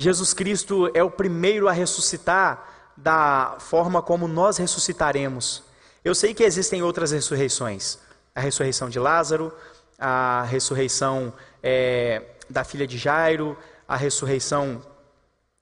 Jesus 0.00 0.32
Cristo 0.32 0.90
é 0.94 1.02
o 1.02 1.10
primeiro 1.10 1.68
a 1.68 1.72
ressuscitar 1.72 2.92
da 2.96 3.56
forma 3.58 4.00
como 4.00 4.26
nós 4.26 4.56
ressuscitaremos. 4.56 5.62
Eu 6.02 6.14
sei 6.14 6.32
que 6.32 6.42
existem 6.42 6.82
outras 6.82 7.10
ressurreições 7.10 7.98
a 8.34 8.40
ressurreição 8.40 8.88
de 8.88 8.98
Lázaro, 8.98 9.52
a 9.98 10.42
ressurreição 10.44 11.32
é, 11.62 12.22
da 12.50 12.64
filha 12.64 12.86
de 12.86 12.98
Jairo, 12.98 13.56
a 13.86 13.96
ressurreição 13.96 14.82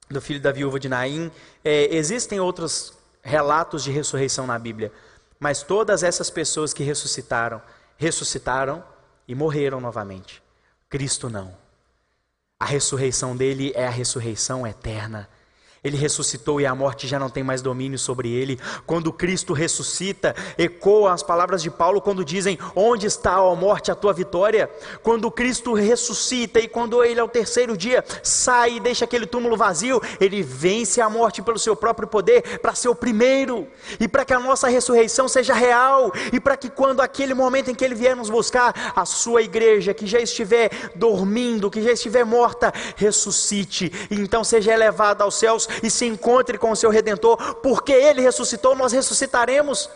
do 0.09 0.21
filho 0.21 0.41
da 0.41 0.51
viúva 0.51 0.79
de 0.79 0.89
Naim. 0.89 1.31
É, 1.63 1.93
existem 1.95 2.39
outros 2.39 2.93
relatos 3.21 3.83
de 3.83 3.91
ressurreição 3.91 4.47
na 4.47 4.57
Bíblia, 4.57 4.91
mas 5.39 5.61
todas 5.63 6.03
essas 6.03 6.29
pessoas 6.29 6.73
que 6.73 6.83
ressuscitaram, 6.83 7.61
ressuscitaram 7.97 8.83
e 9.27 9.35
morreram 9.35 9.79
novamente. 9.79 10.41
Cristo 10.89 11.29
não. 11.29 11.55
A 12.59 12.65
ressurreição 12.65 13.35
dele 13.35 13.71
é 13.75 13.85
a 13.85 13.89
ressurreição 13.89 14.65
eterna. 14.65 15.29
Ele 15.83 15.97
ressuscitou 15.97 16.61
e 16.61 16.65
a 16.65 16.73
morte 16.73 17.07
já 17.07 17.19
não 17.19 17.29
tem 17.29 17.43
mais 17.43 17.61
domínio 17.61 17.99
sobre 17.99 18.31
ele. 18.31 18.57
Quando 18.85 19.11
Cristo 19.11 19.51
ressuscita, 19.51 20.33
ecoa 20.57 21.11
as 21.11 21.21
palavras 21.21 21.61
de 21.61 21.69
Paulo 21.69 21.99
quando 21.99 22.23
dizem: 22.23 22.57
Onde 22.73 23.05
está, 23.05 23.33
a 23.33 23.55
morte, 23.55 23.91
a 23.91 23.95
tua 23.95 24.13
vitória? 24.13 24.69
Quando 25.01 25.29
Cristo 25.29 25.73
ressuscita 25.73 26.61
e 26.61 26.69
quando 26.69 27.03
ele, 27.03 27.19
ao 27.19 27.27
terceiro 27.27 27.75
dia, 27.75 28.01
sai 28.23 28.77
e 28.77 28.79
deixa 28.79 29.03
aquele 29.03 29.25
túmulo 29.25 29.57
vazio, 29.57 30.01
ele 30.21 30.41
vence 30.41 31.01
a 31.01 31.09
morte 31.09 31.41
pelo 31.41 31.59
seu 31.59 31.75
próprio 31.75 32.07
poder 32.07 32.59
para 32.59 32.73
ser 32.73 32.87
o 32.87 32.95
primeiro. 32.95 33.67
E 33.99 34.07
para 34.07 34.23
que 34.23 34.33
a 34.33 34.39
nossa 34.39 34.69
ressurreição 34.69 35.27
seja 35.27 35.53
real. 35.53 36.13
E 36.31 36.39
para 36.39 36.55
que 36.55 36.69
quando 36.69 37.01
aquele 37.01 37.33
momento 37.33 37.69
em 37.69 37.75
que 37.75 37.83
ele 37.83 37.95
vier 37.95 38.15
nos 38.15 38.29
buscar, 38.29 38.93
a 38.95 39.05
sua 39.05 39.41
igreja 39.41 39.93
que 39.93 40.07
já 40.07 40.21
estiver 40.21 40.71
dormindo, 40.95 41.69
que 41.69 41.81
já 41.81 41.91
estiver 41.91 42.23
morta, 42.23 42.71
ressuscite. 42.95 43.91
E 44.09 44.15
então 44.15 44.45
seja 44.45 44.71
elevada 44.71 45.25
aos 45.25 45.35
céus 45.35 45.67
e 45.81 45.89
se 45.89 46.05
encontre 46.05 46.57
com 46.57 46.71
o 46.71 46.75
seu 46.75 46.89
redentor, 46.89 47.55
porque 47.55 47.91
ele 47.91 48.21
ressuscitou, 48.21 48.75
nós 48.75 48.91
ressuscitaremos. 48.91 49.89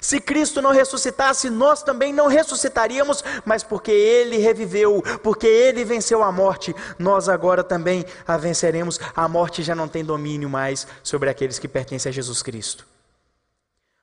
Se 0.00 0.20
Cristo 0.20 0.60
não 0.60 0.70
ressuscitasse, 0.72 1.48
nós 1.48 1.82
também 1.82 2.12
não 2.12 2.26
ressuscitaríamos, 2.26 3.24
mas 3.44 3.62
porque 3.62 3.90
Ele 3.90 4.38
reviveu, 4.38 5.02
porque 5.22 5.46
Ele 5.46 5.84
venceu 5.84 6.22
a 6.22 6.32
morte, 6.32 6.74
nós 6.98 7.28
agora 7.28 7.62
também 7.62 8.04
a 8.26 8.36
venceremos. 8.36 9.00
A 9.14 9.28
morte 9.28 9.62
já 9.62 9.74
não 9.74 9.88
tem 9.88 10.04
domínio 10.04 10.48
mais 10.48 10.86
sobre 11.02 11.30
aqueles 11.30 11.58
que 11.58 11.68
pertencem 11.68 12.10
a 12.10 12.12
Jesus 12.12 12.42
Cristo. 12.42 12.86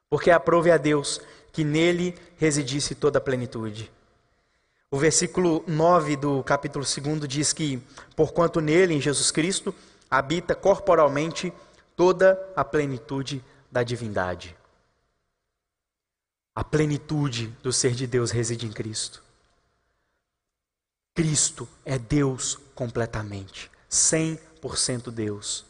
Porque 0.10 0.32
aprove 0.32 0.72
a 0.72 0.78
Deus 0.78 1.22
que 1.54 1.64
nele 1.64 2.16
residisse 2.38 2.96
toda 2.96 3.18
a 3.18 3.22
plenitude. 3.22 3.92
O 4.90 4.98
versículo 4.98 5.64
9 5.68 6.18
do 6.18 6.44
capítulo 6.44 6.84
2 6.84 7.28
diz 7.28 7.54
que, 7.54 7.82
porquanto 8.16 8.60
nele, 8.60 8.94
em 8.94 9.02
Jesus 9.02 9.32
Cristo, 9.32 9.74
habita 10.12 10.54
corporalmente 10.54 11.54
toda 11.96 12.38
a 12.54 12.66
plenitude 12.66 13.42
da 13.72 13.82
divindade. 13.82 14.58
A 16.54 16.66
plenitude 16.66 17.48
do 17.64 17.72
ser 17.72 17.94
de 17.94 18.06
Deus 18.06 18.30
reside 18.30 18.68
em 18.68 18.72
Cristo. 18.74 19.24
Cristo 21.16 21.68
é 21.86 21.98
Deus 21.98 22.60
completamente, 22.76 23.72
100% 23.90 25.10
Deus. 25.12 25.66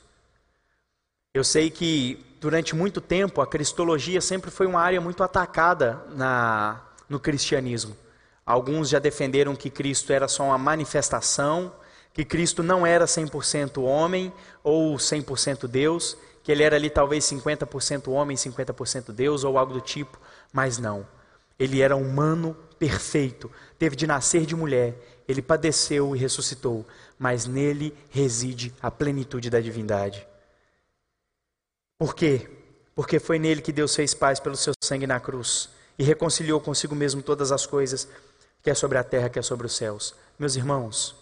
Eu 1.33 1.43
sei 1.43 1.69
que 1.69 2.25
durante 2.41 2.75
muito 2.75 2.99
tempo 2.99 3.41
a 3.41 3.47
cristologia 3.47 4.19
sempre 4.21 4.49
foi 4.49 4.65
uma 4.65 4.81
área 4.81 4.99
muito 4.99 5.23
atacada 5.23 6.03
na, 6.09 6.81
no 7.07 7.19
cristianismo. 7.19 7.95
Alguns 8.43 8.89
já 8.89 8.97
defenderam 8.97 9.55
que 9.55 9.69
Cristo 9.69 10.11
era 10.11 10.27
só 10.27 10.43
uma 10.43 10.57
manifestação 10.57 11.71
que 12.13 12.25
Cristo 12.25 12.61
não 12.61 12.85
era 12.85 13.05
100% 13.05 13.81
homem 13.81 14.33
ou 14.63 14.95
100% 14.95 15.67
Deus, 15.67 16.17
que 16.43 16.51
ele 16.51 16.63
era 16.63 16.75
ali 16.75 16.89
talvez 16.89 17.23
50% 17.25 18.11
homem, 18.11 18.35
50% 18.35 19.11
Deus 19.11 19.43
ou 19.43 19.57
algo 19.57 19.73
do 19.73 19.81
tipo, 19.81 20.19
mas 20.51 20.77
não. 20.77 21.07
Ele 21.57 21.81
era 21.81 21.95
humano 21.95 22.57
perfeito, 22.79 23.51
teve 23.77 23.95
de 23.95 24.07
nascer 24.07 24.45
de 24.45 24.55
mulher, 24.55 24.95
ele 25.27 25.41
padeceu 25.41 26.15
e 26.15 26.19
ressuscitou, 26.19 26.85
mas 27.17 27.45
nele 27.45 27.95
reside 28.09 28.73
a 28.81 28.89
plenitude 28.89 29.49
da 29.49 29.61
divindade. 29.61 30.27
Por 31.97 32.15
quê? 32.15 32.49
Porque 32.95 33.19
foi 33.19 33.37
nele 33.37 33.61
que 33.61 33.71
Deus 33.71 33.95
fez 33.95 34.13
paz 34.13 34.39
pelo 34.39 34.57
seu 34.57 34.73
sangue 34.83 35.05
na 35.05 35.19
cruz 35.19 35.69
e 35.97 36.03
reconciliou 36.03 36.59
consigo 36.59 36.95
mesmo 36.95 37.21
todas 37.21 37.51
as 37.51 37.67
coisas, 37.67 38.07
quer 38.63 38.75
sobre 38.75 38.97
a 38.97 39.03
terra, 39.03 39.29
quer 39.29 39.43
sobre 39.43 39.67
os 39.67 39.75
céus. 39.75 40.15
Meus 40.39 40.55
irmãos, 40.55 41.15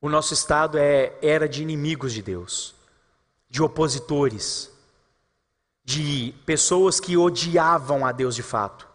o 0.00 0.08
nosso 0.08 0.34
estado 0.34 0.78
é, 0.78 1.14
era 1.22 1.48
de 1.48 1.62
inimigos 1.62 2.12
de 2.12 2.22
Deus, 2.22 2.74
de 3.48 3.62
opositores, 3.62 4.70
de 5.84 6.34
pessoas 6.44 7.00
que 7.00 7.16
odiavam 7.16 8.04
a 8.04 8.12
Deus 8.12 8.34
de 8.34 8.42
fato. 8.42 8.86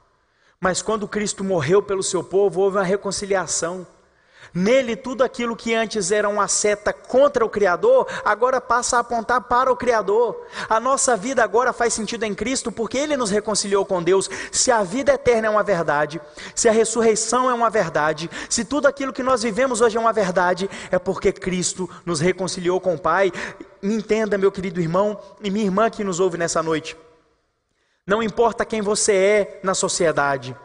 Mas 0.59 0.81
quando 0.81 1.07
Cristo 1.07 1.43
morreu 1.43 1.81
pelo 1.81 2.03
seu 2.03 2.23
povo, 2.23 2.61
houve 2.61 2.77
uma 2.77 2.83
reconciliação. 2.83 3.87
Nele, 4.53 4.95
tudo 4.95 5.23
aquilo 5.23 5.55
que 5.55 5.73
antes 5.73 6.11
era 6.11 6.27
uma 6.27 6.47
seta 6.47 6.91
contra 6.91 7.45
o 7.45 7.49
Criador, 7.49 8.05
agora 8.25 8.59
passa 8.59 8.97
a 8.97 8.99
apontar 8.99 9.41
para 9.41 9.71
o 9.71 9.77
Criador. 9.77 10.45
A 10.67 10.79
nossa 10.79 11.15
vida 11.15 11.43
agora 11.43 11.71
faz 11.71 11.93
sentido 11.93 12.23
em 12.23 12.35
Cristo 12.35 12.71
porque 12.71 12.97
Ele 12.97 13.15
nos 13.15 13.29
reconciliou 13.29 13.85
com 13.85 14.03
Deus. 14.03 14.29
Se 14.51 14.69
a 14.69 14.83
vida 14.83 15.13
eterna 15.13 15.47
é 15.47 15.49
uma 15.49 15.63
verdade, 15.63 16.19
se 16.53 16.67
a 16.67 16.71
ressurreição 16.71 17.49
é 17.49 17.53
uma 17.53 17.69
verdade, 17.69 18.29
se 18.49 18.65
tudo 18.65 18.87
aquilo 18.87 19.13
que 19.13 19.23
nós 19.23 19.41
vivemos 19.43 19.79
hoje 19.79 19.95
é 19.95 19.99
uma 19.99 20.13
verdade, 20.13 20.69
é 20.91 20.99
porque 20.99 21.31
Cristo 21.31 21.89
nos 22.05 22.19
reconciliou 22.19 22.81
com 22.81 22.95
o 22.95 22.99
Pai. 22.99 23.31
Entenda, 23.81 24.37
meu 24.37 24.51
querido 24.51 24.81
irmão 24.81 25.17
e 25.41 25.49
minha 25.49 25.65
irmã 25.65 25.89
que 25.89 26.03
nos 26.03 26.19
ouve 26.19 26.37
nessa 26.37 26.61
noite. 26.61 26.97
Não 28.05 28.21
importa 28.21 28.65
quem 28.65 28.81
você 28.81 29.13
é 29.13 29.59
na 29.63 29.73
sociedade. 29.73 30.55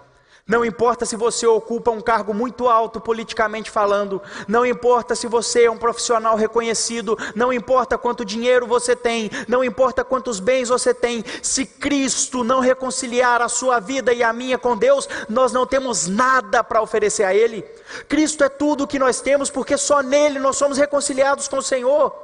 Não 0.48 0.64
importa 0.64 1.04
se 1.04 1.16
você 1.16 1.44
ocupa 1.44 1.90
um 1.90 2.00
cargo 2.00 2.32
muito 2.32 2.68
alto 2.68 3.00
politicamente 3.00 3.68
falando, 3.68 4.22
não 4.46 4.64
importa 4.64 5.16
se 5.16 5.26
você 5.26 5.64
é 5.64 5.70
um 5.70 5.76
profissional 5.76 6.36
reconhecido, 6.36 7.18
não 7.34 7.52
importa 7.52 7.98
quanto 7.98 8.24
dinheiro 8.24 8.64
você 8.64 8.94
tem, 8.94 9.28
não 9.48 9.64
importa 9.64 10.04
quantos 10.04 10.38
bens 10.38 10.68
você 10.68 10.94
tem, 10.94 11.24
se 11.42 11.66
Cristo 11.66 12.44
não 12.44 12.60
reconciliar 12.60 13.42
a 13.42 13.48
sua 13.48 13.80
vida 13.80 14.12
e 14.12 14.22
a 14.22 14.32
minha 14.32 14.56
com 14.56 14.76
Deus, 14.76 15.08
nós 15.28 15.50
não 15.50 15.66
temos 15.66 16.06
nada 16.06 16.62
para 16.62 16.80
oferecer 16.80 17.24
a 17.24 17.34
Ele. 17.34 17.62
Cristo 18.08 18.44
é 18.44 18.48
tudo 18.48 18.84
o 18.84 18.86
que 18.86 19.00
nós 19.00 19.20
temos, 19.20 19.50
porque 19.50 19.76
só 19.76 20.00
nele 20.00 20.38
nós 20.38 20.56
somos 20.56 20.78
reconciliados 20.78 21.48
com 21.48 21.56
o 21.56 21.62
Senhor. 21.62 22.14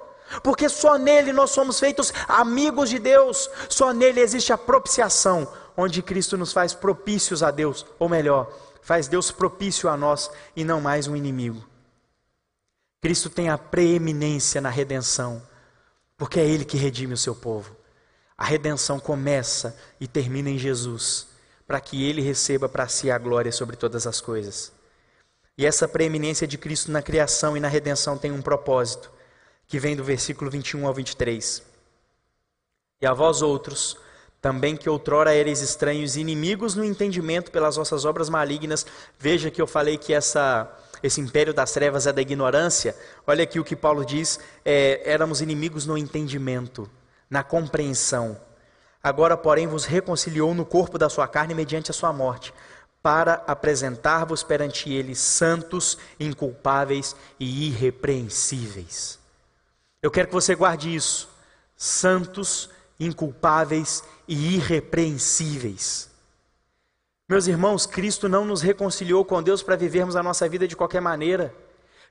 Porque 0.45 0.69
só 0.69 0.97
nele 0.97 1.33
nós 1.33 1.51
somos 1.51 1.81
feitos 1.81 2.15
amigos 2.29 2.89
de 2.89 3.01
Deus, 3.01 3.51
só 3.69 3.93
nele 3.93 4.21
existe 4.21 4.53
a 4.53 4.57
propiciação 4.57 5.49
onde 5.77 6.03
Cristo 6.03 6.37
nos 6.37 6.53
faz 6.53 6.75
propícios 6.75 7.43
a 7.43 7.51
Deus, 7.51 7.87
ou 7.99 8.09
melhor, 8.09 8.53
faz 8.83 9.09
Deus 9.09 9.31
propício 9.31 9.89
a 9.89 9.97
nós 9.97 10.31
e 10.55 10.65
não 10.65 10.81
mais 10.81 11.07
um 11.07 11.17
inimigo. 11.17 11.67
Cristo 13.01 13.29
tem 13.29 13.49
a 13.49 13.59
preeminência 13.59 14.61
na 14.61 14.71
redenção, 14.71 15.43
porque 16.17 16.39
é 16.39 16.47
Ele 16.47 16.65
que 16.65 16.77
redime 16.77 17.15
o 17.15 17.19
seu 17.19 17.35
povo. 17.35 17.77
A 18.37 18.45
redenção 18.45 19.01
começa 19.01 19.77
e 20.01 20.07
termina 20.07 20.51
em 20.51 20.59
Jesus, 20.59 21.29
para 21.67 21.81
que 21.81 22.05
Ele 22.05 22.21
receba 22.23 22.69
para 22.69 22.89
si 22.89 23.11
a 23.11 23.19
glória 23.19 23.51
sobre 23.51 23.77
todas 23.77 24.07
as 24.07 24.21
coisas. 24.21 24.73
E 25.57 25.67
essa 25.67 25.87
preeminência 25.87 26.47
de 26.47 26.57
Cristo 26.57 26.91
na 26.91 27.03
criação 27.03 27.57
e 27.57 27.61
na 27.61 27.69
redenção 27.69 28.17
tem 28.17 28.31
um 28.31 28.43
propósito, 28.43 29.11
que 29.67 29.79
vem 29.79 29.97
do 29.97 30.05
versículo 30.05 30.51
21 30.51 30.87
ao 30.87 30.95
23. 30.95 31.63
E 33.01 33.07
a 33.07 33.13
vós 33.13 33.43
outros, 33.43 33.97
também 34.43 34.77
que 34.77 34.91
outrora 34.91 35.33
eres 35.33 35.61
estranhos 35.61 36.17
e 36.17 36.21
inimigos 36.21 36.75
no 36.75 36.85
entendimento 36.85 37.53
pelas 37.53 37.77
vossas 37.77 38.05
obras 38.05 38.29
malignas. 38.29 38.85
Veja 39.17 39.53
que 39.53 39.63
eu 39.63 39.69
falei 39.69 39.97
que 39.97 40.13
essa, 40.13 40.69
esse 41.01 41.21
império 41.21 41.55
das 41.55 41.71
trevas 41.71 42.09
é 42.09 42.13
da 42.13 42.21
ignorância. 42.21 42.97
Olha 43.25 43.45
aqui 43.45 43.61
o 43.61 43.65
que 43.65 43.77
Paulo 43.77 44.05
diz: 44.05 44.41
é, 44.65 45.01
éramos 45.05 45.41
inimigos 45.41 45.87
no 45.87 45.97
entendimento, 45.97 46.91
na 47.31 47.45
compreensão. 47.45 48.37
Agora, 49.01 49.37
porém, 49.37 49.69
vos 49.69 49.85
reconciliou 49.85 50.53
no 50.55 50.67
corpo 50.67 50.99
da 50.99 51.09
sua 51.09 51.29
carne 51.29 51.55
mediante 51.55 51.93
a 51.93 51.95
sua 51.95 52.13
morte, 52.13 52.53
para 53.01 53.45
apresentar-vos 53.47 54.43
perante 54.43 54.93
ele 54.93 55.15
santos, 55.15 55.97
inculpáveis 56.19 57.15
e 57.39 57.69
irrepreensíveis. 57.69 59.21
Eu 60.03 60.11
quero 60.11 60.27
que 60.27 60.35
você 60.35 60.57
guarde 60.57 60.93
isso. 60.93 61.29
Santos, 61.77 62.71
inculpáveis 62.99 64.05
e 64.27 64.57
irrepreensíveis. 64.57 66.11
Meus 67.29 67.47
irmãos, 67.47 67.87
Cristo 67.87 68.29
não 68.29 68.45
nos 68.45 68.61
reconciliou 68.61 69.25
com 69.25 69.43
Deus 69.43 69.63
para 69.63 69.77
vivermos 69.77 70.17
a 70.17 70.23
nossa 70.23 70.49
vida 70.49 70.69
de 70.69 70.77
qualquer 70.77 71.01
maneira. 71.01 71.55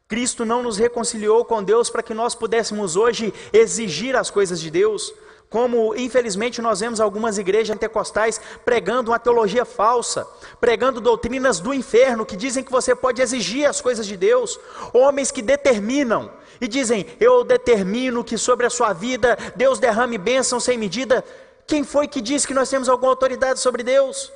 Cristo 0.08 0.44
não 0.44 0.64
nos 0.64 0.78
reconciliou 0.78 1.46
com 1.46 1.64
Deus 1.64 1.90
para 1.90 2.04
que 2.04 2.14
nós 2.14 2.36
pudéssemos 2.36 2.96
hoje 2.96 3.34
exigir 3.54 4.16
as 4.16 4.30
coisas 4.30 4.60
de 4.60 4.70
Deus, 4.70 5.14
como 5.50 5.96
infelizmente 5.96 6.62
nós 6.62 6.80
vemos 6.80 7.00
algumas 7.00 7.38
igrejas 7.38 7.76
pentecostais 7.76 8.42
pregando 8.66 9.12
uma 9.12 9.20
teologia 9.20 9.64
falsa, 9.64 10.26
pregando 10.60 11.00
doutrinas 11.00 11.60
do 11.60 11.74
inferno 11.74 12.26
que 12.26 12.36
dizem 12.36 12.64
que 12.64 12.72
você 12.72 12.96
pode 12.96 13.22
exigir 13.22 13.66
as 13.66 13.80
coisas 13.80 14.08
de 14.08 14.18
Deus, 14.18 14.60
homens 14.94 15.30
que 15.30 15.42
determinam 15.42 16.32
e 16.60 16.68
dizem: 16.68 17.06
Eu 17.20 17.44
determino 17.44 18.24
que 18.24 18.38
sobre 18.38 18.66
a 18.66 18.70
sua 18.70 18.94
vida 18.94 19.38
Deus 19.56 19.80
derrame 19.80 20.18
bênção 20.18 20.60
sem 20.60 20.78
medida. 20.78 21.24
Quem 21.68 21.84
foi 21.84 22.08
que 22.08 22.22
disse 22.22 22.48
que 22.48 22.54
nós 22.54 22.70
temos 22.70 22.90
alguma 22.90 23.12
autoridade 23.12 23.60
sobre 23.60 23.84
Deus? 23.84 24.32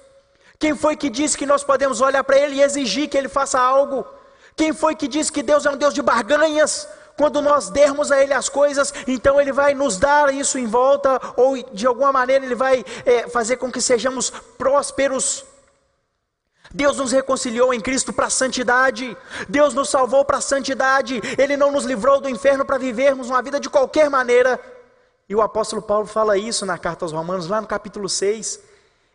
Quem 0.58 0.76
foi 0.76 0.96
que 0.96 1.10
disse 1.10 1.38
que 1.38 1.46
nós 1.46 1.64
podemos 1.64 2.02
olhar 2.02 2.24
para 2.24 2.38
Ele 2.38 2.56
e 2.56 2.62
exigir 2.62 3.10
que 3.10 3.18
Ele 3.18 3.28
faça 3.28 3.60
algo? 3.60 4.06
Quem 4.56 4.72
foi 4.72 4.96
que 4.96 5.08
disse 5.08 5.32
que 5.32 5.44
Deus 5.44 5.66
é 5.66 5.70
um 5.70 5.78
Deus 5.78 5.94
de 5.94 6.02
barganhas? 6.02 6.88
Quando 7.18 7.42
nós 7.42 7.70
dermos 7.70 8.12
a 8.12 8.22
Ele 8.22 8.34
as 8.34 8.50
coisas, 8.50 8.94
então 9.08 9.40
Ele 9.40 9.52
vai 9.52 9.74
nos 9.74 9.98
dar 9.98 10.34
isso 10.34 10.58
em 10.58 10.66
volta, 10.66 11.20
ou 11.38 11.58
de 11.74 11.88
alguma 11.88 12.12
maneira 12.12 12.46
Ele 12.46 12.56
vai 12.56 12.84
é, 13.06 13.28
fazer 13.30 13.58
com 13.58 13.72
que 13.72 13.82
sejamos 13.82 14.30
prósperos. 14.58 15.46
Deus 16.74 16.98
nos 16.98 17.14
reconciliou 17.14 17.74
em 17.74 17.80
Cristo 17.80 18.12
para 18.12 18.26
a 18.26 18.30
santidade, 18.30 19.16
Deus 19.48 19.74
nos 19.74 19.90
salvou 19.90 20.26
para 20.26 20.38
a 20.38 20.42
santidade, 20.42 21.22
Ele 21.38 21.56
não 21.56 21.72
nos 21.72 21.86
livrou 21.86 22.20
do 22.20 22.28
inferno 22.28 22.66
para 22.66 22.78
vivermos 22.78 23.30
uma 23.30 23.42
vida 23.42 23.60
de 23.62 23.70
qualquer 23.70 24.10
maneira. 24.10 24.60
E 25.28 25.36
o 25.36 25.42
apóstolo 25.42 25.82
Paulo 25.82 26.06
fala 26.06 26.38
isso 26.38 26.66
na 26.66 26.78
carta 26.78 27.06
aos 27.06 27.12
Romanos, 27.12 27.48
lá 27.48 27.60
no 27.60 27.68
capítulo 27.68 28.08
6. 28.08 28.60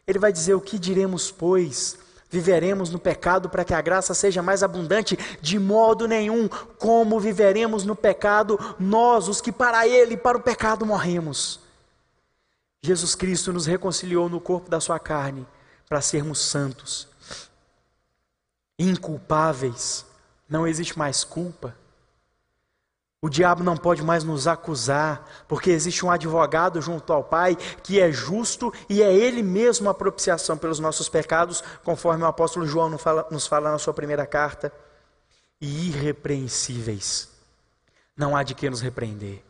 Ele 0.07 0.19
vai 0.19 0.33
dizer: 0.33 0.55
O 0.55 0.61
que 0.61 0.79
diremos, 0.79 1.31
pois? 1.31 1.99
viveremos 2.31 2.91
no 2.91 2.99
pecado 2.99 3.51
para 3.51 3.65
que 3.65 3.75
a 3.75 3.81
graça 3.81 4.15
seja 4.15 4.41
mais 4.41 4.63
abundante? 4.63 5.19
De 5.43 5.59
modo 5.59 6.07
nenhum. 6.07 6.49
Como 6.79 7.19
viveremos 7.19 7.85
no 7.85 7.97
pecado, 7.97 8.59
nós, 8.79 9.29
os 9.29 9.41
que 9.41 9.51
para 9.51 9.87
ele, 9.87 10.17
para 10.17 10.39
o 10.39 10.41
pecado 10.41 10.87
morremos? 10.87 11.59
Jesus 12.83 13.15
Cristo 13.15 13.53
nos 13.53 13.67
reconciliou 13.67 14.29
no 14.29 14.41
corpo 14.41 14.71
da 14.71 14.81
sua 14.81 14.99
carne 14.99 15.47
para 15.89 16.01
sermos 16.01 16.39
santos, 16.39 17.09
inculpáveis. 18.79 20.07
Não 20.49 20.67
existe 20.67 20.97
mais 20.97 21.25
culpa. 21.25 21.77
O 23.23 23.29
diabo 23.29 23.63
não 23.63 23.77
pode 23.77 24.03
mais 24.03 24.25
nos 24.25 24.47
acusar, 24.47 25.45
porque 25.47 25.71
existe 25.71 26.07
um 26.07 26.11
advogado 26.11 26.81
junto 26.81 27.13
ao 27.13 27.23
Pai 27.23 27.55
que 27.83 28.01
é 28.01 28.11
justo 28.11 28.73
e 28.89 29.03
é 29.03 29.13
Ele 29.13 29.43
mesmo 29.43 29.91
a 29.91 29.95
propiciação 29.95 30.57
pelos 30.57 30.79
nossos 30.79 31.07
pecados, 31.07 31.63
conforme 31.85 32.25
o 32.25 32.27
apóstolo 32.27 32.67
João 32.67 32.89
nos 32.89 33.47
fala, 33.47 33.71
na 33.71 33.79
sua 33.79 33.93
primeira 33.93 34.27
carta. 34.27 34.73
E 35.61 35.89
irrepreensíveis. 35.89 37.29
Não 38.17 38.35
há 38.35 38.43
de 38.43 38.55
que 38.55 38.71
nos 38.71 38.81
repreender. 38.81 39.43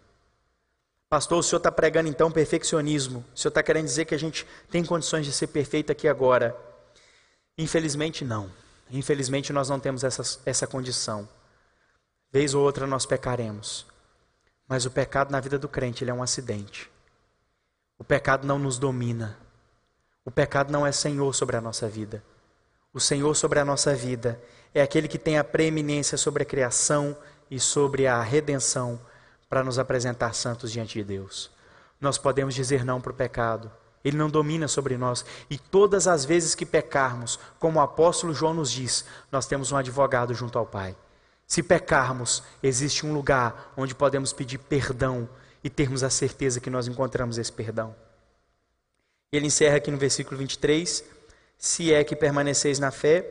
Pastor, 1.09 1.39
o 1.39 1.43
senhor 1.43 1.59
está 1.59 1.71
pregando 1.71 2.09
então 2.09 2.33
perfeccionismo. 2.33 3.25
O 3.33 3.39
senhor 3.39 3.51
está 3.51 3.63
querendo 3.63 3.85
dizer 3.85 4.05
que 4.05 4.15
a 4.17 4.19
gente 4.19 4.45
tem 4.69 4.85
condições 4.85 5.25
de 5.25 5.33
ser 5.33 5.47
perfeito 5.47 5.93
aqui 5.93 6.09
agora? 6.09 6.57
Infelizmente, 7.57 8.25
não. 8.25 8.51
Infelizmente, 8.91 9.53
nós 9.53 9.69
não 9.69 9.79
temos 9.79 10.03
essa, 10.03 10.41
essa 10.45 10.67
condição. 10.67 11.29
Vez 12.33 12.55
ou 12.55 12.63
outra 12.63 12.87
nós 12.87 13.07
pecaremos. 13.07 13.87
Mas 14.69 14.87
o 14.87 14.91
pecado 14.91 15.31
na 15.31 15.41
vida 15.41 15.59
do 15.59 15.69
crente 15.69 16.05
ele 16.05 16.11
é 16.11 16.15
um 16.15 16.23
acidente. 16.23 16.91
O 17.99 18.05
pecado 18.05 18.47
não 18.47 18.59
nos 18.59 18.79
domina. 18.79 19.37
O 20.25 20.31
pecado 20.31 20.73
não 20.73 20.87
é 20.87 20.93
senhor 20.93 21.35
sobre 21.35 21.57
a 21.57 21.61
nossa 21.61 21.89
vida. 21.89 22.23
O 22.93 23.01
senhor 23.01 23.35
sobre 23.35 23.59
a 23.59 23.65
nossa 23.65 23.95
vida 23.95 24.41
é 24.75 24.81
aquele 24.81 25.09
que 25.09 25.19
tem 25.19 25.39
a 25.39 25.45
preeminência 25.45 26.17
sobre 26.17 26.43
a 26.43 26.47
criação 26.47 27.17
e 27.51 27.59
sobre 27.59 28.07
a 28.07 28.23
redenção 28.23 29.01
para 29.49 29.65
nos 29.65 29.79
apresentar 29.79 30.35
santos 30.35 30.71
diante 30.71 30.95
de 30.95 31.05
Deus. 31.05 31.51
Nós 32.01 32.17
podemos 32.17 32.55
dizer 32.55 32.85
não 32.85 33.01
para 33.01 33.13
o 33.13 33.15
pecado. 33.15 33.71
Ele 34.05 34.17
não 34.17 34.31
domina 34.31 34.69
sobre 34.69 34.97
nós. 34.97 35.25
E 35.51 35.59
todas 35.59 36.07
as 36.07 36.25
vezes 36.25 36.55
que 36.55 36.65
pecarmos, 36.65 37.39
como 37.59 37.79
o 37.79 37.83
apóstolo 37.83 38.33
João 38.33 38.55
nos 38.55 38.71
diz, 38.71 39.05
nós 39.31 39.47
temos 39.47 39.73
um 39.73 39.77
advogado 39.77 40.33
junto 40.33 40.59
ao 40.59 40.65
Pai. 40.65 40.97
Se 41.51 41.65
pecarmos, 41.65 42.45
existe 42.63 43.05
um 43.05 43.13
lugar 43.13 43.73
onde 43.77 43.93
podemos 43.93 44.33
pedir 44.33 44.57
perdão 44.57 45.29
e 45.65 45.69
termos 45.69 46.05
a 46.05 46.09
certeza 46.09 46.61
que 46.61 46.71
nós 46.71 46.87
encontramos 46.87 47.39
esse 47.39 47.51
perdão. 47.51 47.93
Ele 49.33 49.49
encerra 49.49 49.79
aqui 49.79 49.91
no 49.91 49.99
versículo 49.99 50.39
23: 50.39 51.03
Se 51.59 51.93
é 51.93 52.05
que 52.05 52.15
permaneceis 52.15 52.79
na 52.79 52.93
fé, 52.93 53.29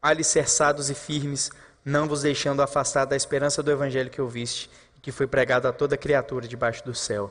alicerçados 0.00 0.88
e 0.88 0.94
firmes, 0.94 1.50
não 1.84 2.08
vos 2.08 2.22
deixando 2.22 2.62
afastar 2.62 3.04
da 3.04 3.14
esperança 3.14 3.62
do 3.62 3.70
evangelho 3.70 4.08
que 4.08 4.22
ouviste, 4.22 4.70
que 5.02 5.12
foi 5.12 5.26
pregado 5.26 5.68
a 5.68 5.72
toda 5.72 5.98
criatura 5.98 6.48
debaixo 6.48 6.82
do 6.82 6.94
céu. 6.94 7.30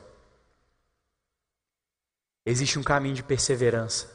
Existe 2.46 2.78
um 2.78 2.84
caminho 2.84 3.16
de 3.16 3.24
perseverança. 3.24 4.08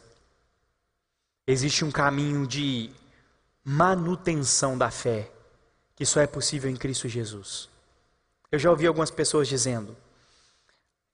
Existe 1.45 1.83
um 1.83 1.91
caminho 1.91 2.47
de 2.47 2.89
manutenção 3.65 4.77
da 4.77 4.89
fé 4.89 5.34
que 5.95 6.05
só 6.05 6.19
é 6.19 6.27
possível 6.27 6.69
em 6.69 6.75
Cristo 6.75 7.07
Jesus. 7.07 7.69
Eu 8.51 8.59
já 8.59 8.69
ouvi 8.69 8.85
algumas 8.85 9.09
pessoas 9.09 9.47
dizendo: 9.47 9.95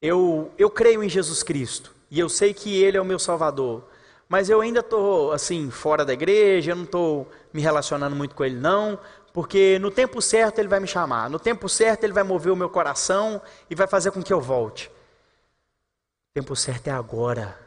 eu, 0.01 0.51
eu 0.57 0.69
creio 0.69 1.03
em 1.03 1.09
Jesus 1.09 1.43
Cristo 1.43 1.93
e 2.09 2.19
eu 2.19 2.27
sei 2.27 2.53
que 2.53 2.81
Ele 2.81 2.97
é 2.97 3.01
o 3.01 3.05
meu 3.05 3.19
Salvador, 3.19 3.87
mas 4.27 4.49
eu 4.49 4.61
ainda 4.61 4.79
estou 4.79 5.31
assim 5.31 5.69
fora 5.69 6.03
da 6.03 6.13
igreja, 6.13 6.71
eu 6.71 6.75
não 6.75 6.83
estou 6.83 7.29
me 7.53 7.61
relacionando 7.61 8.15
muito 8.15 8.33
com 8.33 8.43
Ele 8.43 8.55
não, 8.55 8.99
porque 9.31 9.77
no 9.79 9.91
tempo 9.91 10.21
certo 10.21 10.59
Ele 10.59 10.67
vai 10.67 10.79
me 10.79 10.87
chamar, 10.87 11.29
no 11.29 11.39
tempo 11.39 11.69
certo 11.69 12.03
Ele 12.03 12.13
vai 12.13 12.23
mover 12.23 12.51
o 12.51 12.55
meu 12.55 12.69
coração 12.69 13.41
e 13.69 13.75
vai 13.75 13.87
fazer 13.87 14.11
com 14.11 14.23
que 14.23 14.33
eu 14.33 14.41
volte. 14.41 14.87
O 14.87 16.33
tempo 16.33 16.55
certo 16.55 16.87
é 16.87 16.91
agora. 16.91 17.59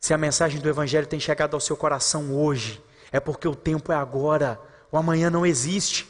Se 0.00 0.14
a 0.14 0.18
mensagem 0.18 0.60
do 0.60 0.68
Evangelho 0.68 1.06
tem 1.06 1.18
chegado 1.18 1.54
ao 1.54 1.60
seu 1.60 1.76
coração 1.76 2.32
hoje, 2.34 2.82
é 3.10 3.18
porque 3.18 3.48
o 3.48 3.54
tempo 3.56 3.90
é 3.90 3.96
agora. 3.96 4.60
O 4.92 4.96
amanhã 4.96 5.28
não 5.28 5.44
existe. 5.44 6.08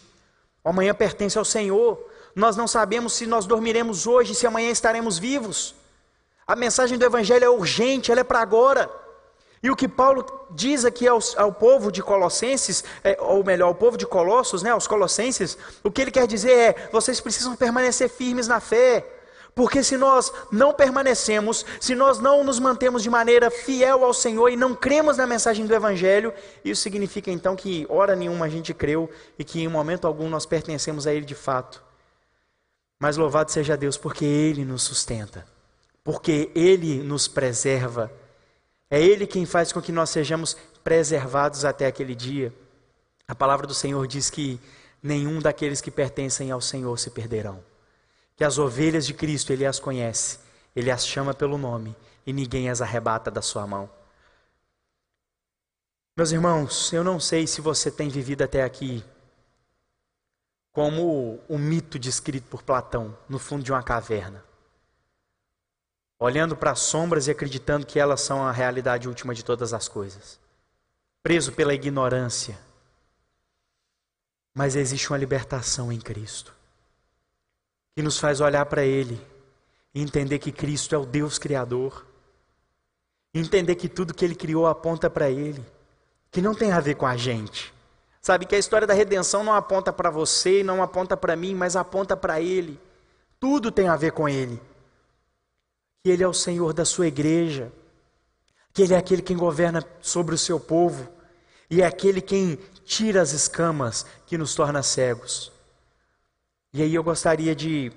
O 0.65 0.69
amanhã 0.69 0.95
pertence 0.95 1.39
ao 1.39 1.45
Senhor. 1.45 1.99
Nós 2.35 2.57
não 2.57 2.67
sabemos 2.67 3.15
se 3.15 3.27
nós 3.27 3.47
dormiremos 3.47 4.07
hoje, 4.07 4.35
se 4.35 4.47
amanhã 4.47 4.71
estaremos 4.71 5.19
vivos. 5.19 5.75
A 6.47 6.57
mensagem 6.57 6.97
do 6.97 7.05
Evangelho 7.05 7.45
é 7.45 7.51
urgente, 7.51 8.11
ela 8.11 8.21
é 8.21 8.25
para 8.25 8.41
agora. 8.41 8.91
E 9.63 9.71
o 9.71 9.77
que 9.77 9.89
Paulo 9.89 10.25
diz 10.51 10.85
aqui 10.85 11.07
ao, 11.07 11.19
ao 11.37 11.53
povo 11.53 11.91
de 11.91 12.03
Colossenses, 12.03 12.85
é, 13.03 13.17
ou 13.21 13.43
melhor, 13.45 13.67
ao 13.67 13.75
povo 13.75 13.97
de 13.97 14.07
Colossos, 14.07 14.63
né, 14.63 14.71
aos 14.71 14.87
Colossenses, 14.87 15.59
o 15.83 15.91
que 15.91 16.01
ele 16.01 16.11
quer 16.11 16.27
dizer 16.27 16.53
é: 16.53 16.89
vocês 16.93 17.21
precisam 17.21 17.57
permanecer 17.57 18.09
firmes 18.09 18.47
na 18.47 18.61
fé. 18.61 19.05
Porque 19.59 19.83
se 19.83 19.97
nós 19.97 20.33
não 20.53 20.73
permanecemos, 20.73 21.67
se 21.81 21.93
nós 21.93 22.21
não 22.21 22.45
nos 22.45 22.61
mantemos 22.61 23.03
de 23.03 23.11
maneira 23.11 23.51
fiel 23.51 24.05
ao 24.05 24.15
Senhor 24.15 24.51
e 24.51 24.57
não 24.57 24.73
cremos 24.73 25.17
na 25.17 25.27
mensagem 25.27 25.67
do 25.67 25.75
Evangelho, 25.75 26.33
isso 26.65 26.81
significa 26.81 27.29
então 27.29 27.57
que 27.57 27.85
hora 27.89 28.15
nenhuma 28.15 28.47
a 28.47 28.49
gente 28.49 28.73
creu 28.73 29.11
e 29.37 29.43
que 29.43 29.61
em 29.61 29.67
momento 29.67 30.07
algum 30.07 30.29
nós 30.29 30.47
pertencemos 30.47 31.09
a 31.09 31.13
Ele 31.13 31.27
de 31.27 31.35
fato. 31.35 31.83
Mas 33.01 33.17
louvado 33.17 33.51
seja 33.51 33.77
Deus, 33.77 33.97
porque 33.97 34.25
Ele 34.25 34.65
nos 34.65 34.85
sustenta, 34.85 35.45
porque 36.05 36.53
Ele 36.55 37.03
nos 37.03 37.27
preserva. 37.27 38.13
É 38.89 39.03
Ele 39.03 39.27
quem 39.27 39.45
faz 39.45 39.73
com 39.73 39.83
que 39.83 39.91
nós 39.91 40.11
sejamos 40.11 40.57
preservados 40.85 41.65
até 41.65 41.87
aquele 41.89 42.15
dia. 42.15 42.55
A 43.27 43.35
palavra 43.35 43.67
do 43.67 43.75
Senhor 43.75 44.07
diz 44.07 44.31
que 44.31 44.61
nenhum 45.03 45.41
daqueles 45.41 45.81
que 45.81 45.91
pertencem 45.91 46.53
ao 46.53 46.61
Senhor 46.61 46.97
se 46.97 47.11
perderão 47.11 47.68
que 48.39 48.45
as 48.45 48.57
ovelhas 48.57 49.05
de 49.05 49.13
Cristo 49.13 49.53
ele 49.53 49.67
as 49.67 49.81
conhece, 49.81 50.39
ele 50.75 50.93
as 50.93 51.05
chama 51.05 51.35
pelo 51.35 51.59
nome 51.59 51.95
e 52.25 52.33
ninguém 52.33 52.71
as 52.71 52.81
arrebata 52.81 53.33
da 53.33 53.43
sua 53.43 53.67
mão. 53.67 53.91
Meus 56.17 56.31
irmãos, 56.31 56.93
eu 56.93 57.03
não 57.03 57.19
sei 57.19 57.49
se 57.49 57.61
você 57.61 57.91
tem 57.91 58.09
vivido 58.09 58.43
até 58.43 58.63
aqui 58.63 59.05
como 60.71 61.41
o 61.49 61.59
mito 61.59 61.99
descrito 61.99 62.47
por 62.47 62.63
Platão 62.63 63.19
no 63.29 63.41
fundo 63.41 63.65
de 63.65 63.73
uma 63.73 63.83
caverna, 63.83 64.45
olhando 66.17 66.57
para 66.57 66.71
as 66.71 66.79
sombras 66.79 67.27
e 67.27 67.33
acreditando 67.33 67.85
que 67.85 67.99
elas 67.99 68.21
são 68.21 68.47
a 68.47 68.53
realidade 68.53 69.09
última 69.09 69.35
de 69.35 69.45
todas 69.45 69.73
as 69.73 69.89
coisas, 69.89 70.39
preso 71.25 71.51
pela 71.51 71.75
ignorância. 71.75 72.57
Mas 74.55 74.77
existe 74.77 75.11
uma 75.11 75.19
libertação 75.19 75.91
em 75.91 75.99
Cristo 75.99 76.57
que 77.99 78.03
nos 78.03 78.17
faz 78.17 78.41
olhar 78.41 78.65
para 78.67 78.85
Ele 78.85 79.21
e 79.93 80.01
entender 80.01 80.39
que 80.39 80.53
Cristo 80.53 80.95
é 80.95 80.99
o 80.99 81.05
Deus 81.05 81.37
Criador, 81.37 82.07
entender 83.35 83.75
que 83.75 83.89
tudo 83.89 84.15
que 84.15 84.25
Ele 84.25 84.37
criou 84.37 84.69
aponta 84.69 85.11
para 85.11 85.29
Ele, 85.29 85.61
que 86.31 86.41
não 86.41 86.55
tem 86.55 86.71
a 86.71 86.79
ver 86.79 86.95
com 86.95 87.05
a 87.05 87.17
gente. 87.17 87.75
Sabe 88.23 88.47
que 88.47 88.55
a 88.55 88.59
história 88.59 88.87
da 88.87 88.95
redenção 88.95 89.43
não 89.43 89.53
aponta 89.53 89.93
para 89.93 90.11
você, 90.11 90.63
não 90.63 90.81
aponta 90.81 91.17
para 91.17 91.35
mim, 91.35 91.57
mas 91.57 91.75
aponta 91.75 92.17
para 92.17 92.41
Ele. 92.41 92.79
Tudo 93.41 93.73
tem 93.73 93.89
a 93.89 93.97
ver 93.97 94.13
com 94.13 94.29
Ele. 94.29 94.63
Que 96.05 96.11
Ele 96.11 96.23
é 96.23 96.29
o 96.29 96.33
Senhor 96.33 96.73
da 96.73 96.85
sua 96.85 97.09
igreja, 97.09 97.73
que 98.73 98.83
Ele 98.83 98.95
é 98.95 98.97
aquele 98.97 99.23
quem 99.23 99.37
governa 99.37 99.85
sobre 100.01 100.37
o 100.37 100.39
seu 100.39 100.61
povo 100.61 101.09
E 101.69 101.83
é 101.83 101.85
aquele 101.85 102.21
quem 102.21 102.61
tira 102.85 103.21
as 103.21 103.33
escamas 103.33 104.07
que 104.25 104.39
nos 104.39 104.55
torna 104.55 104.85
cegos. 104.85 105.58
E 106.79 106.83
aí 106.83 106.95
eu 106.95 107.03
gostaria 107.03 107.57
de 107.57 107.91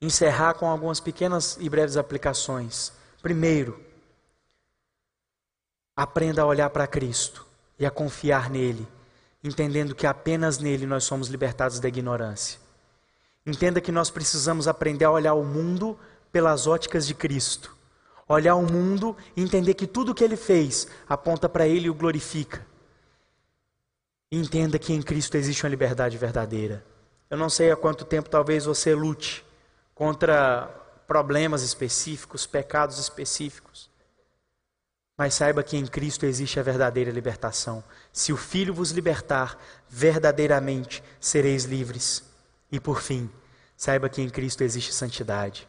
encerrar 0.00 0.54
com 0.54 0.68
algumas 0.68 1.00
pequenas 1.00 1.58
e 1.60 1.68
breves 1.68 1.96
aplicações. 1.96 2.92
Primeiro, 3.20 3.82
aprenda 5.96 6.42
a 6.42 6.46
olhar 6.46 6.70
para 6.70 6.86
Cristo 6.86 7.44
e 7.76 7.84
a 7.84 7.90
confiar 7.90 8.48
nele, 8.48 8.86
entendendo 9.42 9.92
que 9.92 10.06
apenas 10.06 10.58
nele 10.58 10.86
nós 10.86 11.02
somos 11.02 11.26
libertados 11.26 11.80
da 11.80 11.88
ignorância. 11.88 12.60
Entenda 13.44 13.80
que 13.80 13.90
nós 13.90 14.08
precisamos 14.08 14.68
aprender 14.68 15.06
a 15.06 15.10
olhar 15.10 15.34
o 15.34 15.44
mundo 15.44 15.98
pelas 16.30 16.68
óticas 16.68 17.08
de 17.08 17.14
Cristo. 17.14 17.74
Olhar 18.28 18.54
o 18.54 18.62
mundo 18.62 19.16
e 19.36 19.42
entender 19.42 19.74
que 19.74 19.88
tudo 19.88 20.12
o 20.12 20.14
que 20.14 20.22
ele 20.22 20.36
fez 20.36 20.86
aponta 21.08 21.48
para 21.48 21.66
ele 21.66 21.88
e 21.88 21.90
o 21.90 21.94
glorifica. 21.94 22.64
Entenda 24.30 24.78
que 24.78 24.92
em 24.92 25.02
Cristo 25.02 25.36
existe 25.36 25.64
uma 25.64 25.70
liberdade 25.70 26.16
verdadeira. 26.16 26.86
Eu 27.30 27.36
não 27.36 27.50
sei 27.50 27.70
há 27.70 27.76
quanto 27.76 28.04
tempo 28.04 28.30
talvez 28.30 28.64
você 28.64 28.94
lute 28.94 29.44
contra 29.94 30.66
problemas 31.06 31.62
específicos, 31.62 32.46
pecados 32.46 32.98
específicos. 32.98 33.90
Mas 35.16 35.34
saiba 35.34 35.62
que 35.62 35.76
em 35.76 35.86
Cristo 35.86 36.24
existe 36.24 36.60
a 36.60 36.62
verdadeira 36.62 37.10
libertação. 37.10 37.82
Se 38.12 38.32
o 38.32 38.36
Filho 38.36 38.72
vos 38.72 38.92
libertar, 38.92 39.58
verdadeiramente 39.88 41.02
sereis 41.20 41.64
livres. 41.64 42.22
E 42.70 42.78
por 42.78 43.00
fim, 43.00 43.28
saiba 43.76 44.08
que 44.08 44.22
em 44.22 44.28
Cristo 44.30 44.62
existe 44.62 44.94
santidade. 44.94 45.68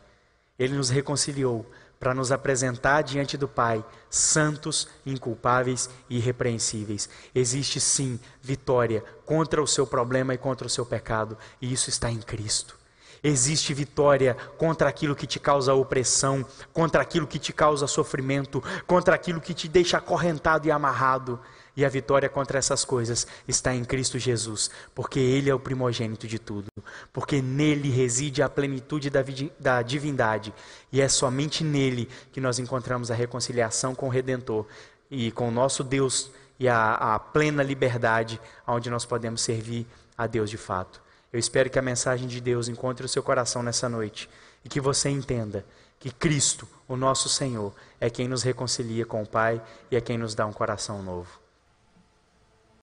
Ele 0.57 0.75
nos 0.75 0.89
reconciliou 0.89 1.69
para 1.99 2.13
nos 2.13 2.31
apresentar 2.31 3.01
diante 3.01 3.37
do 3.37 3.47
Pai 3.47 3.83
santos, 4.09 4.87
inculpáveis 5.05 5.89
e 6.09 6.17
irrepreensíveis. 6.17 7.09
Existe 7.35 7.79
sim 7.79 8.19
vitória 8.41 9.03
contra 9.25 9.61
o 9.61 9.67
seu 9.67 9.85
problema 9.85 10.33
e 10.33 10.37
contra 10.37 10.65
o 10.65 10.69
seu 10.69 10.85
pecado, 10.85 11.37
e 11.61 11.71
isso 11.71 11.89
está 11.89 12.09
em 12.09 12.19
Cristo. 12.19 12.79
Existe 13.21 13.73
vitória 13.73 14.35
contra 14.57 14.87
aquilo 14.87 15.15
que 15.15 15.27
te 15.27 15.39
causa 15.39 15.73
opressão, 15.73 16.45
contra 16.71 17.01
aquilo 17.01 17.27
que 17.27 17.37
te 17.37 17.51
causa 17.51 17.85
sofrimento, 17.85 18.63
contra 18.87 19.13
aquilo 19.13 19.41
que 19.41 19.53
te 19.53 19.67
deixa 19.67 19.97
acorrentado 19.97 20.67
e 20.67 20.71
amarrado. 20.71 21.39
E 21.79 21.85
a 21.85 21.87
vitória 21.87 22.27
contra 22.27 22.59
essas 22.59 22.83
coisas 22.83 23.25
está 23.47 23.73
em 23.73 23.85
Cristo 23.85 24.19
Jesus, 24.19 24.69
porque 24.93 25.17
Ele 25.17 25.49
é 25.49 25.55
o 25.55 25.59
primogênito 25.59 26.27
de 26.27 26.37
tudo, 26.37 26.67
porque 27.13 27.41
nele 27.41 27.89
reside 27.89 28.43
a 28.43 28.49
plenitude 28.49 29.09
da, 29.09 29.23
da 29.57 29.81
divindade, 29.81 30.53
e 30.91 30.99
é 30.99 31.07
somente 31.07 31.63
nele 31.63 32.09
que 32.33 32.41
nós 32.41 32.59
encontramos 32.59 33.09
a 33.09 33.15
reconciliação 33.15 33.95
com 33.95 34.07
o 34.07 34.09
Redentor 34.09 34.65
e 35.09 35.31
com 35.31 35.47
o 35.47 35.51
nosso 35.51 35.81
Deus 35.81 36.29
e 36.59 36.67
a, 36.67 36.95
a 36.95 37.17
plena 37.17 37.63
liberdade, 37.63 38.41
onde 38.67 38.89
nós 38.89 39.05
podemos 39.05 39.39
servir 39.39 39.87
a 40.17 40.27
Deus 40.27 40.49
de 40.49 40.57
fato. 40.57 41.01
Eu 41.31 41.39
espero 41.39 41.69
que 41.69 41.79
a 41.79 41.81
mensagem 41.81 42.27
de 42.27 42.41
Deus 42.41 42.67
encontre 42.67 43.05
o 43.05 43.09
seu 43.09 43.23
coração 43.23 43.63
nessa 43.63 43.87
noite 43.87 44.29
e 44.65 44.67
que 44.67 44.81
você 44.81 45.07
entenda 45.07 45.65
que 45.97 46.11
Cristo, 46.11 46.67
o 46.89 46.97
nosso 46.97 47.29
Senhor, 47.29 47.73
é 48.01 48.09
quem 48.09 48.27
nos 48.27 48.43
reconcilia 48.43 49.05
com 49.05 49.23
o 49.23 49.25
Pai 49.25 49.61
e 49.89 49.95
é 49.95 50.01
quem 50.01 50.17
nos 50.17 50.35
dá 50.35 50.45
um 50.45 50.51
coração 50.51 51.01
novo. 51.01 51.39